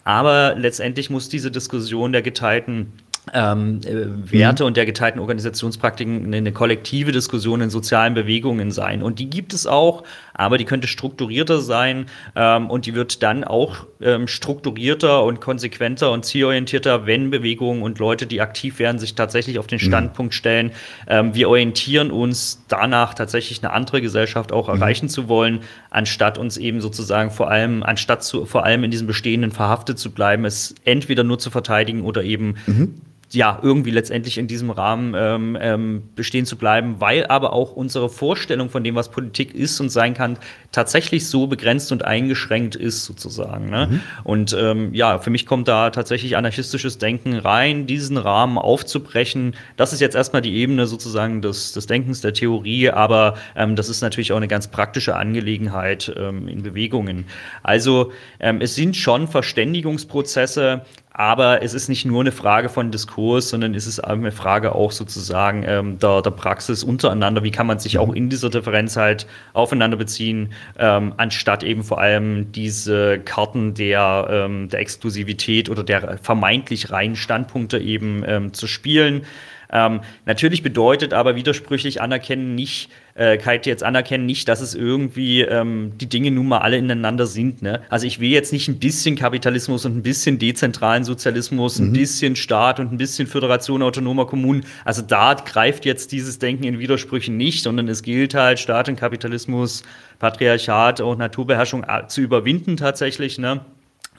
[0.05, 2.93] Aber letztendlich muss diese Diskussion der geteilten
[3.33, 4.69] ähm, äh, Werte mhm.
[4.69, 9.03] und der geteilten Organisationspraktiken eine, eine, kollektive Diskussion in sozialen Bewegungen sein.
[9.03, 10.03] Und die gibt es auch,
[10.35, 16.11] aber die könnte strukturierter sein ähm, und die wird dann auch ähm, strukturierter und konsequenter
[16.13, 19.87] und zielorientierter, wenn Bewegungen und Leute, die aktiv werden, sich tatsächlich auf den mhm.
[19.87, 20.73] Standpunkt stellen,
[21.07, 24.75] ähm, wir orientieren uns danach, tatsächlich eine andere Gesellschaft auch mhm.
[24.75, 25.61] erreichen zu wollen,
[25.91, 30.11] anstatt uns eben sozusagen vor allem, anstatt zu, vor allem in diesem Bestehenden verhaftet zu
[30.11, 32.95] bleiben, es entweder nur zu verteidigen oder eben mhm
[33.33, 38.09] ja, irgendwie letztendlich in diesem Rahmen ähm, ähm, bestehen zu bleiben, weil aber auch unsere
[38.09, 40.37] Vorstellung von dem, was Politik ist und sein kann,
[40.71, 43.71] tatsächlich so begrenzt und eingeschränkt ist, sozusagen.
[43.71, 43.89] Ne?
[43.91, 44.01] Mhm.
[44.25, 49.55] Und ähm, ja, für mich kommt da tatsächlich anarchistisches Denken rein, diesen Rahmen aufzubrechen.
[49.77, 53.89] Das ist jetzt erstmal die Ebene sozusagen des, des Denkens, der Theorie, aber ähm, das
[53.89, 57.27] ist natürlich auch eine ganz praktische Angelegenheit ähm, in Bewegungen.
[57.63, 60.83] Also ähm, es sind schon Verständigungsprozesse,
[61.15, 64.93] aber es ist nicht nur eine Frage von Diskurs, sondern es ist eine Frage auch
[64.93, 67.43] sozusagen ähm, der, der Praxis untereinander.
[67.43, 68.15] Wie kann man sich auch mhm.
[68.15, 74.71] in dieser Differenz halt aufeinander beziehen, ähm, anstatt eben vor allem diese Karten der, ähm,
[74.71, 79.27] der Exklusivität oder der vermeintlich reinen Standpunkte eben ähm, zu spielen.
[79.71, 85.43] Ähm, natürlich bedeutet aber widersprüchlich anerkennen nicht, äh, Kite jetzt anerkennen nicht, dass es irgendwie
[85.43, 87.63] ähm, die Dinge nun mal alle ineinander sind.
[87.63, 87.83] Ne?
[87.91, 91.89] Also ich will jetzt nicht ein bisschen Kapitalismus und ein bisschen dezentralen Sozialismus, mhm.
[91.89, 94.65] ein bisschen Staat und ein bisschen Föderation autonomer Kommunen.
[94.85, 98.97] Also da greift jetzt dieses Denken in Widersprüchen nicht, sondern es gilt halt Staat und
[98.97, 99.83] Kapitalismus,
[100.19, 103.39] Patriarchat und Naturbeherrschung äh, zu überwinden tatsächlich.
[103.39, 103.61] Ne?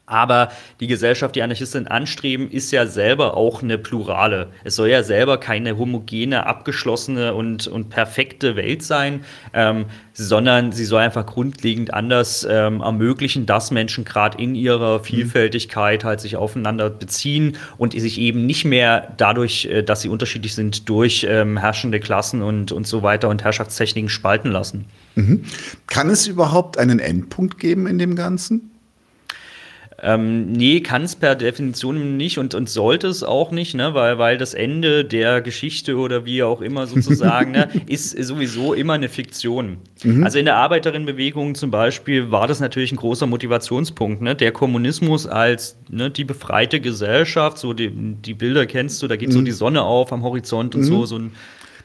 [0.06, 0.51] Aber
[0.82, 4.49] die Gesellschaft, die Anarchisten anstreben, ist ja selber auch eine plurale.
[4.66, 9.24] Es soll ja selber keine homogene, abgeschlossene und, und perfekte Welt sein,
[9.54, 15.04] ähm, sondern sie soll einfach grundlegend anders ähm, ermöglichen, dass Menschen gerade in ihrer mhm.
[15.06, 20.54] Vielfältigkeit halt sich aufeinander beziehen und sich eben nicht mehr dadurch, äh, dass sie unterschiedlich
[20.54, 24.84] sind, durch ähm, herrschende Klassen und, und so weiter und Herrschaftstechniken spalten lassen.
[25.16, 25.45] Mhm.
[25.88, 28.72] Kann es überhaupt einen Endpunkt geben in dem Ganzen?
[30.06, 33.93] Ähm, nee, kann es per Definition nicht und, und sollte es auch nicht, ne?
[33.93, 38.93] weil, weil das Ende der Geschichte oder wie auch immer sozusagen ne, ist sowieso immer
[38.93, 39.78] eine Fiktion.
[40.04, 40.26] Mhm.
[40.26, 44.22] Also in der Arbeiterinnenbewegung zum Beispiel war das natürlich ein großer Motivationspunkt.
[44.22, 44.36] Ne?
[44.36, 49.30] Der Kommunismus als ne, die befreite Gesellschaft, so die, die Bilder kennst du, da geht
[49.30, 49.34] mhm.
[49.34, 50.86] so die Sonne auf am Horizont und mhm.
[50.86, 51.32] so, so ein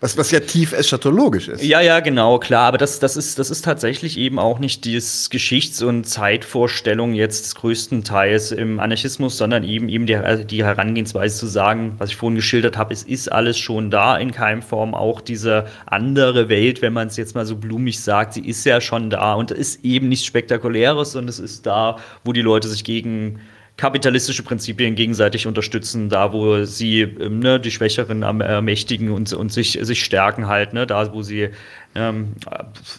[0.01, 1.63] was, was ja tief eschatologisch ist.
[1.65, 2.69] Ja, ja, genau, klar.
[2.69, 7.57] Aber das, das, ist, das ist tatsächlich eben auch nicht die Geschichts- und Zeitvorstellung jetzt
[7.57, 12.37] größtenteils im Anarchismus, sondern eben, eben die, also die Herangehensweise zu sagen, was ich vorhin
[12.37, 14.95] geschildert habe, es ist alles schon da in Keimform.
[14.95, 18.81] Auch diese andere Welt, wenn man es jetzt mal so blumig sagt, sie ist ja
[18.81, 22.85] schon da und ist eben nichts Spektakuläres, sondern es ist da, wo die Leute sich
[22.85, 23.41] gegen
[23.79, 29.79] kapitalistische Prinzipien gegenseitig unterstützen, da wo sie ähm, ne, die Schwächeren ermächtigen und, und sich,
[29.81, 31.51] sich stärken halt, ne, da wo sie
[31.95, 32.35] ähm,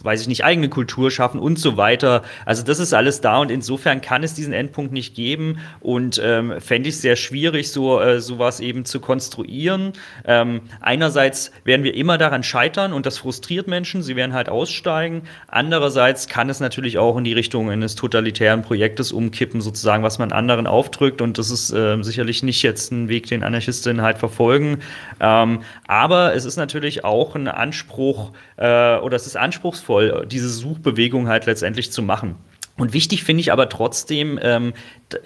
[0.02, 2.22] weiß ich nicht, eigene Kultur schaffen und so weiter.
[2.44, 6.60] Also das ist alles da und insofern kann es diesen Endpunkt nicht geben und ähm,
[6.60, 9.92] fände ich sehr schwierig, so äh, sowas eben zu konstruieren.
[10.24, 15.22] Ähm, einerseits werden wir immer daran scheitern und das frustriert Menschen, sie werden halt aussteigen.
[15.48, 20.32] Andererseits kann es natürlich auch in die Richtung eines totalitären Projektes umkippen, sozusagen, was man
[20.32, 24.78] anderen aufdrückt und das ist äh, sicherlich nicht jetzt ein Weg, den Anarchistinnen halt verfolgen.
[25.20, 30.48] Ähm, aber es ist natürlich auch ein Anspruch, äh, äh, oder es ist anspruchsvoll, diese
[30.48, 32.36] Suchbewegung halt letztendlich zu machen.
[32.80, 34.72] Und wichtig finde ich aber trotzdem, ähm,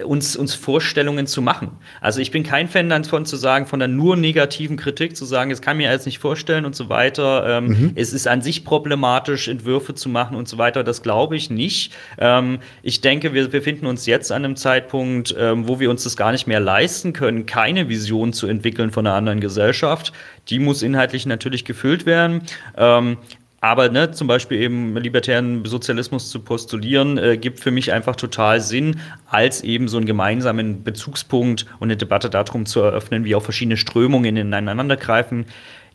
[0.04, 1.70] uns, uns Vorstellungen zu machen.
[2.00, 5.52] Also ich bin kein Fan davon zu sagen, von der nur negativen Kritik zu sagen,
[5.52, 7.44] es kann mir jetzt nicht vorstellen und so weiter.
[7.46, 7.92] Ähm, mhm.
[7.94, 10.82] Es ist an sich problematisch, Entwürfe zu machen und so weiter.
[10.82, 11.92] Das glaube ich nicht.
[12.18, 16.16] Ähm, ich denke, wir befinden uns jetzt an einem Zeitpunkt, ähm, wo wir uns das
[16.16, 20.12] gar nicht mehr leisten können, keine Vision zu entwickeln von einer anderen Gesellschaft.
[20.48, 22.42] Die muss inhaltlich natürlich gefüllt werden.
[23.64, 28.60] Aber ne, zum Beispiel eben libertären Sozialismus zu postulieren, äh, gibt für mich einfach total
[28.60, 33.42] Sinn, als eben so einen gemeinsamen Bezugspunkt und eine Debatte darum zu eröffnen, wie auch
[33.42, 35.46] verschiedene Strömungen ineinander greifen.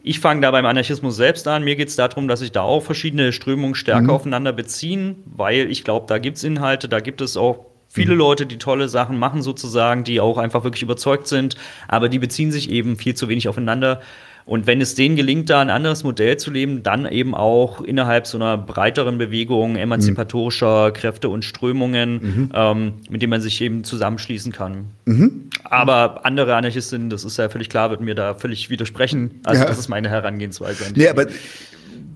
[0.02, 1.64] Ich fange da beim Anarchismus selbst an.
[1.64, 4.10] Mir geht es darum, dass sich da auch verschiedene Strömungen stärker mhm.
[4.10, 8.20] aufeinander beziehen, weil ich glaube, da gibt es Inhalte, da gibt es auch viele mhm.
[8.20, 11.56] Leute, die tolle Sachen machen sozusagen, die auch einfach wirklich überzeugt sind,
[11.88, 14.02] aber die beziehen sich eben viel zu wenig aufeinander.
[14.50, 18.26] Und wenn es denen gelingt, da ein anderes Modell zu leben, dann eben auch innerhalb
[18.26, 20.94] so einer breiteren Bewegung emanzipatorischer mhm.
[20.94, 22.52] Kräfte und Strömungen, mhm.
[22.56, 24.86] ähm, mit denen man sich eben zusammenschließen kann.
[25.06, 25.52] Mhm.
[25.66, 29.40] Aber andere Anarchisten, das ist ja völlig klar, würden mir da völlig widersprechen.
[29.44, 29.68] Also ja.
[29.68, 30.84] das ist meine Herangehensweise.
[30.88, 31.28] An nee, aber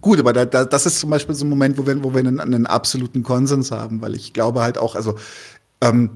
[0.02, 2.20] gut, aber da, da, das ist zum Beispiel so ein Moment, wo wir, wo wir
[2.22, 5.20] einen, einen absoluten Konsens haben, weil ich glaube halt auch, also
[5.82, 6.10] ähm,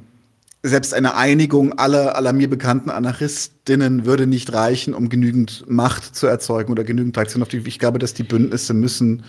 [0.63, 6.27] selbst eine Einigung aller, aller mir bekannten Anarchistinnen würde nicht reichen, um genügend Macht zu
[6.27, 7.57] erzeugen oder genügend Traktion auf die.
[7.65, 9.23] Ich glaube, dass die Bündnisse müssen,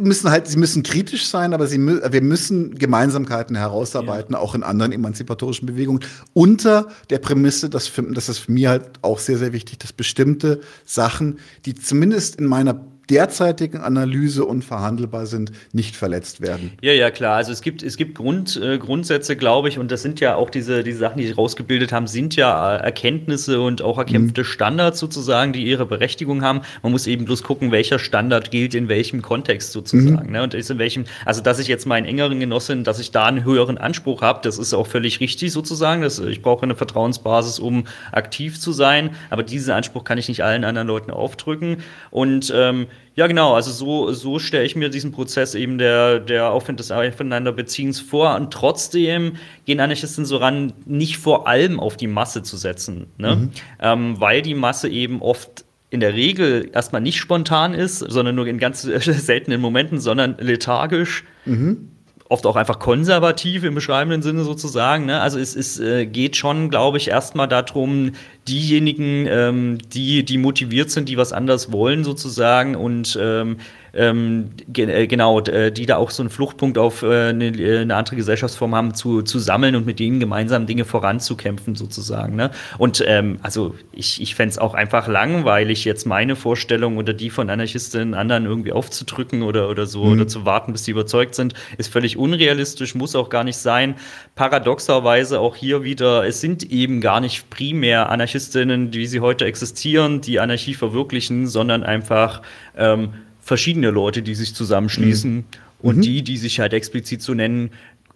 [0.00, 4.38] müssen halt, sie müssen kritisch sein, aber sie, wir müssen Gemeinsamkeiten herausarbeiten, ja.
[4.38, 6.00] auch in anderen emanzipatorischen Bewegungen,
[6.32, 9.92] unter der Prämisse, dass, für, das ist für mich halt auch sehr, sehr wichtig, dass
[9.92, 12.80] bestimmte Sachen, die zumindest in meiner
[13.10, 16.72] derzeitigen Analyse unverhandelbar sind, nicht verletzt werden.
[16.82, 17.36] Ja, ja, klar.
[17.36, 20.50] Also es gibt, es gibt Grund, äh, Grundsätze, glaube ich, und das sind ja auch
[20.50, 24.46] diese, diese Sachen, die sie rausgebildet haben, sind ja äh, Erkenntnisse und auch erkämpfte mhm.
[24.46, 26.62] Standards sozusagen, die ihre Berechtigung haben.
[26.82, 30.26] Man muss eben bloß gucken, welcher Standard gilt in welchem Kontext sozusagen.
[30.26, 30.32] Mhm.
[30.32, 30.42] Ne?
[30.42, 33.44] Und ist in welchem, also dass ich jetzt meinen engeren Genossen, dass ich da einen
[33.44, 36.02] höheren Anspruch habe, das ist auch völlig richtig sozusagen.
[36.02, 39.10] Das, ich brauche eine Vertrauensbasis, um aktiv zu sein.
[39.30, 41.78] Aber diesen Anspruch kann ich nicht allen anderen Leuten aufdrücken.
[42.10, 42.86] Und ähm,
[43.16, 43.54] ja, genau.
[43.54, 48.34] Also so, so stelle ich mir diesen Prozess eben der, der Aufwand des Aufeinanderbeziehens vor.
[48.36, 53.06] Und trotzdem gehen Anarchisten so ran, nicht vor allem auf die Masse zu setzen.
[53.16, 53.36] Ne?
[53.36, 53.50] Mhm.
[53.80, 58.46] Ähm, weil die Masse eben oft in der Regel erstmal nicht spontan ist, sondern nur
[58.46, 61.24] in ganz seltenen Momenten, sondern lethargisch.
[61.46, 61.88] Mhm
[62.28, 65.06] oft auch einfach konservativ im beschreibenden Sinne sozusagen.
[65.06, 65.20] Ne?
[65.20, 68.12] Also es, es äh, geht schon, glaube ich, erstmal darum,
[68.48, 73.58] diejenigen, ähm, die, die motiviert sind, die was anders wollen sozusagen und ähm,
[73.96, 77.80] ähm, ge äh, genau, äh, die da auch so einen Fluchtpunkt auf äh, eine, äh,
[77.80, 82.36] eine, andere Gesellschaftsform haben, zu, zu sammeln und mit denen gemeinsam Dinge voranzukämpfen sozusagen.
[82.36, 82.50] Ne?
[82.78, 87.30] Und ähm, also ich, ich fände es auch einfach langweilig, jetzt meine Vorstellung oder die
[87.30, 90.12] von Anarchistinnen anderen irgendwie aufzudrücken oder, oder so mhm.
[90.12, 93.94] oder zu warten, bis sie überzeugt sind, ist völlig unrealistisch, muss auch gar nicht sein.
[94.34, 100.20] Paradoxerweise auch hier wieder, es sind eben gar nicht primär Anarchistinnen, wie sie heute existieren,
[100.20, 102.42] die Anarchie verwirklichen, sondern einfach
[102.76, 103.10] ähm,
[103.40, 105.34] verschiedene Leute, die sich zusammenschließen.
[105.34, 105.44] Mhm.
[105.78, 106.02] Und mhm.
[106.02, 107.70] die, die sich halt explizit so nennen,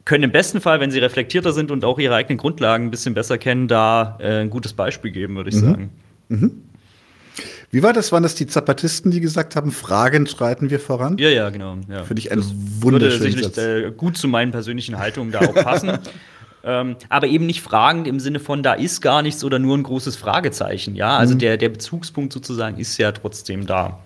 [0.05, 3.14] können im besten Fall, wenn sie reflektierter sind und auch ihre eigenen Grundlagen ein bisschen
[3.14, 5.61] besser kennen, da äh, ein gutes Beispiel geben, würde ich mhm.
[5.61, 5.91] sagen.
[6.29, 6.62] Mhm.
[7.71, 8.11] Wie war das?
[8.11, 11.18] Waren das die Zapatisten, die gesagt haben, Fragen schreiten wir voran?
[11.18, 11.77] Ja, ja, genau.
[11.89, 12.03] Ja.
[12.03, 12.43] Finde ich ein
[12.81, 15.99] wunderschönes Würde sicherlich äh, gut zu meinen persönlichen Haltungen da auch passen.
[16.65, 19.83] Ähm, aber eben nicht fragend im Sinne von, da ist gar nichts oder nur ein
[19.83, 20.95] großes Fragezeichen.
[20.95, 21.39] Ja, also mhm.
[21.39, 24.01] der, der Bezugspunkt sozusagen ist ja trotzdem da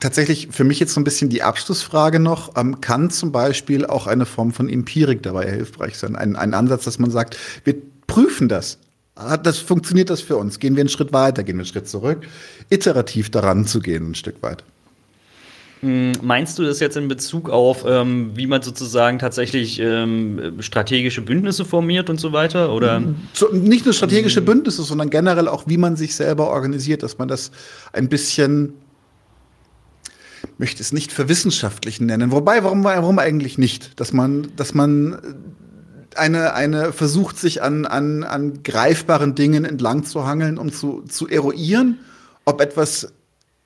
[0.00, 2.56] tatsächlich für mich jetzt so ein bisschen die Abschlussfrage noch.
[2.56, 6.16] Ähm, kann zum Beispiel auch eine Form von Empirik dabei hilfreich sein?
[6.16, 7.76] Ein, ein Ansatz, dass man sagt, wir
[8.06, 8.78] prüfen das.
[9.42, 9.58] das.
[9.58, 10.58] Funktioniert das für uns?
[10.58, 12.26] Gehen wir einen Schritt weiter, gehen wir einen Schritt zurück?
[12.70, 14.64] Iterativ daran zu gehen, ein Stück weit.
[15.80, 21.22] Hm, meinst du das jetzt in Bezug auf, ähm, wie man sozusagen tatsächlich ähm, strategische
[21.22, 22.72] Bündnisse formiert und so weiter?
[22.72, 23.02] Oder?
[23.32, 27.28] So, nicht nur strategische Bündnisse, sondern generell auch, wie man sich selber organisiert, dass man
[27.28, 27.50] das
[27.92, 28.74] ein bisschen
[30.58, 32.32] möchte es nicht verwissenschaftlich nennen.
[32.32, 33.98] Wobei, warum, warum eigentlich nicht?
[33.98, 35.18] Dass man, dass man
[36.16, 41.28] eine, eine versucht, sich an, an, an greifbaren Dingen entlang zu hangeln, um zu, zu
[41.28, 41.98] eruieren,
[42.44, 43.12] ob etwas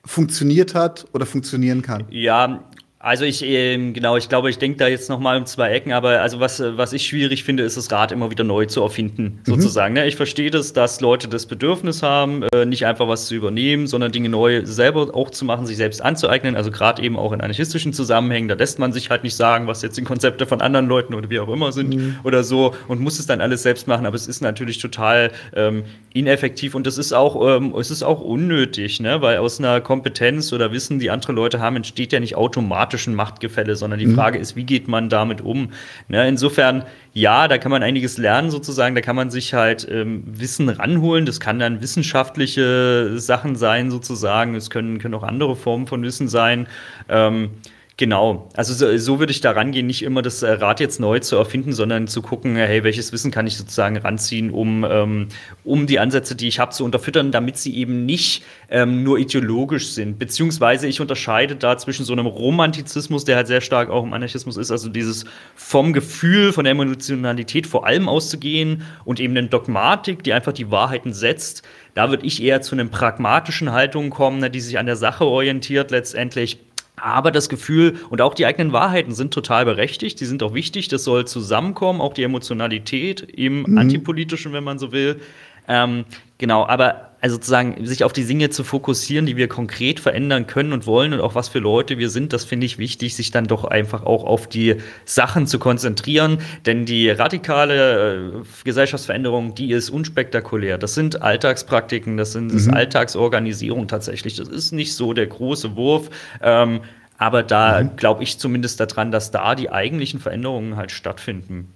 [0.05, 2.05] funktioniert hat oder funktionieren kann.
[2.09, 2.63] Ja,
[3.05, 5.93] also ich, ähm, genau, ich glaube, ich denke da jetzt noch mal um zwei Ecken,
[5.93, 9.23] aber also was, was ich schwierig finde, ist das Rad immer wieder neu zu erfinden,
[9.23, 9.39] mhm.
[9.45, 9.93] sozusagen.
[9.93, 10.07] Ne?
[10.07, 14.11] Ich verstehe das, dass Leute das Bedürfnis haben, äh, nicht einfach was zu übernehmen, sondern
[14.11, 16.55] Dinge neu selber auch zu machen, sich selbst anzueignen.
[16.55, 19.83] Also gerade eben auch in anarchistischen Zusammenhängen, da lässt man sich halt nicht sagen, was
[19.83, 22.17] jetzt die Konzepte von anderen Leuten oder wie auch immer sind mhm.
[22.23, 24.07] oder so und muss es dann alles selbst machen.
[24.07, 28.21] Aber es ist natürlich total ähm, ineffektiv und es ist auch, ähm, es ist auch
[28.21, 29.21] unnötig, ne?
[29.21, 33.15] weil aus einer Kompetenz oder Wissen, die andere Leute haben, entsteht ja nicht automatisch demokratischen
[33.15, 34.15] Machtgefälle, sondern die mhm.
[34.15, 35.71] Frage ist, wie geht man damit um?
[36.07, 36.83] Ne, insofern,
[37.13, 41.25] ja, da kann man einiges lernen sozusagen, da kann man sich halt ähm, Wissen ranholen,
[41.25, 46.27] das kann dann wissenschaftliche Sachen sein sozusagen, es können, können auch andere Formen von Wissen
[46.27, 46.67] sein.
[47.09, 47.51] Ähm,
[47.97, 51.19] Genau, also so, so, würde ich da rangehen, nicht immer das äh, Rad jetzt neu
[51.19, 55.29] zu erfinden, sondern zu gucken, hey, welches Wissen kann ich sozusagen ranziehen, um, ähm,
[55.63, 59.91] um die Ansätze, die ich habe, zu unterfüttern, damit sie eben nicht ähm, nur ideologisch
[59.93, 60.19] sind.
[60.19, 64.57] Beziehungsweise ich unterscheide da zwischen so einem Romantizismus, der halt sehr stark auch im Anarchismus
[64.57, 65.23] ist, also dieses
[65.55, 70.69] vom Gefühl, von der Emotionalität vor allem auszugehen und eben eine Dogmatik, die einfach die
[70.69, 71.63] Wahrheiten setzt.
[71.93, 75.25] Da würde ich eher zu einer pragmatischen Haltung kommen, ne, die sich an der Sache
[75.25, 76.59] orientiert letztendlich
[76.95, 80.87] aber das Gefühl und auch die eigenen Wahrheiten sind total berechtigt, die sind auch wichtig,
[80.87, 83.77] das soll zusammenkommen, auch die Emotionalität im mhm.
[83.77, 85.19] Antipolitischen, wenn man so will.
[85.67, 86.05] Ähm,
[86.37, 90.73] genau, aber also sozusagen sich auf die Dinge zu fokussieren, die wir konkret verändern können
[90.73, 93.45] und wollen und auch was für Leute wir sind, das finde ich wichtig, sich dann
[93.45, 96.37] doch einfach auch auf die Sachen zu konzentrieren.
[96.67, 98.31] Denn die radikale äh,
[98.63, 100.77] Gesellschaftsveränderung, die ist unspektakulär.
[100.77, 102.71] Das sind Alltagspraktiken, das sind mhm.
[102.75, 104.35] Alltagsorganisierung tatsächlich.
[104.35, 106.11] Das ist nicht so der große Wurf.
[106.43, 106.81] Ähm,
[107.17, 107.95] aber da mhm.
[107.95, 111.73] glaube ich zumindest daran, dass da die eigentlichen Veränderungen halt stattfinden.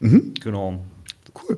[0.00, 0.34] Mhm.
[0.38, 0.84] Genau.
[1.34, 1.56] Cool.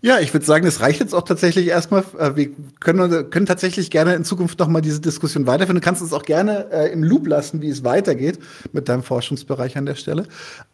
[0.00, 2.04] Ja, ich würde sagen, es reicht jetzt auch tatsächlich erstmal.
[2.18, 5.80] Äh, wir können, können tatsächlich gerne in Zukunft noch mal diese Diskussion weiterführen.
[5.80, 8.38] Du kannst uns auch gerne äh, im Loop lassen, wie es weitergeht
[8.72, 10.26] mit deinem Forschungsbereich an der Stelle.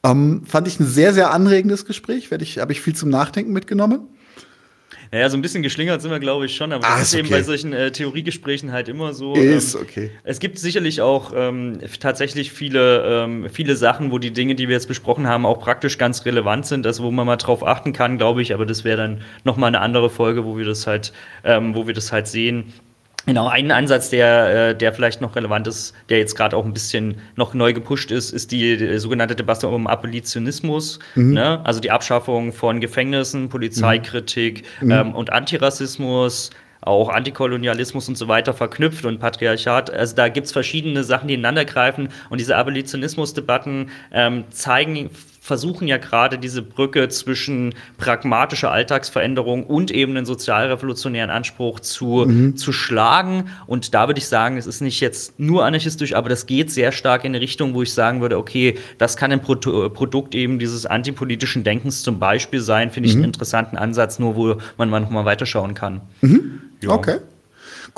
[0.02, 2.30] Ähm, fand ich ein sehr, sehr anregendes Gespräch.
[2.30, 4.08] Ich, habe ich viel zum Nachdenken mitgenommen.
[5.12, 7.18] Naja, so ein bisschen geschlingert sind wir, glaube ich, schon, aber Ah, das ist ist
[7.18, 7.36] eben okay.
[7.36, 9.34] bei solchen äh, Theoriegesprächen halt immer so.
[9.34, 10.10] Ist ähm, okay.
[10.24, 14.74] Es gibt sicherlich auch ähm, tatsächlich viele, ähm, viele Sachen, wo die Dinge, die wir
[14.74, 18.18] jetzt besprochen haben, auch praktisch ganz relevant sind, also wo man mal drauf achten kann,
[18.18, 21.12] glaube ich, aber das wäre dann nochmal eine andere Folge, wo wir das halt,
[21.44, 22.72] ähm, wo wir das halt sehen.
[23.26, 26.74] Genau, ein Ansatz, der, äh, der vielleicht noch relevant ist, der jetzt gerade auch ein
[26.74, 31.60] bisschen noch neu gepusht ist, ist die, sogenannte Debatte um Abolitionismus, ne?
[31.64, 36.50] also die Abschaffung von Gefängnissen, Polizeikritik ähm, und Antirassismus,
[36.84, 39.90] auch Antikolonialismus und so weiter verknüpft und Patriarchat.
[39.90, 45.10] Also da gibt es verschiedene Sachen, die ineinander greifen und diese Abolitionismusdebatten ähm, zeigen,
[45.44, 52.72] versuchen ja gerade diese Brücke zwischen pragmatischer Alltagsveränderung und eben einen sozialrevolutionären Anspruch zu, zu
[52.72, 53.50] schlagen.
[53.66, 56.92] Und da würde ich sagen, es ist nicht jetzt nur anarchistisch, aber das geht sehr
[56.92, 60.58] stark in eine Richtung, wo ich sagen würde, okay, das kann ein Produ Produkt eben
[60.58, 62.90] dieses antipolitischen Denkens zum Beispiel sein.
[62.90, 66.00] Finde ich einen interessanten Ansatz, nur wo man mal noch mal weiterschauen kann.
[66.80, 66.88] Ja.
[66.88, 67.18] Okay.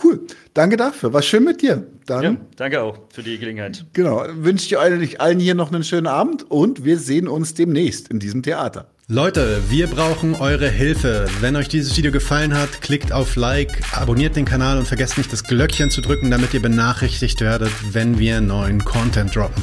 [0.03, 0.21] Cool.
[0.55, 1.13] Danke dafür.
[1.13, 1.87] War schön mit dir.
[2.07, 3.85] Dann, Ja, danke auch für die Gelegenheit.
[3.93, 8.09] genau, wünsche ich euch allen hier noch einen schönen Abend und wir sehen uns demnächst
[8.09, 8.91] in diesem Theater.
[9.09, 11.27] Leute, wir brauchen eure Hilfe.
[11.41, 15.33] Wenn euch dieses Video gefallen hat, klickt auf Like, abonniert den Kanal und vergesst nicht
[15.33, 19.63] das Glöckchen zu drücken, damit ihr benachrichtigt werdet, wenn wir neuen Content droppen.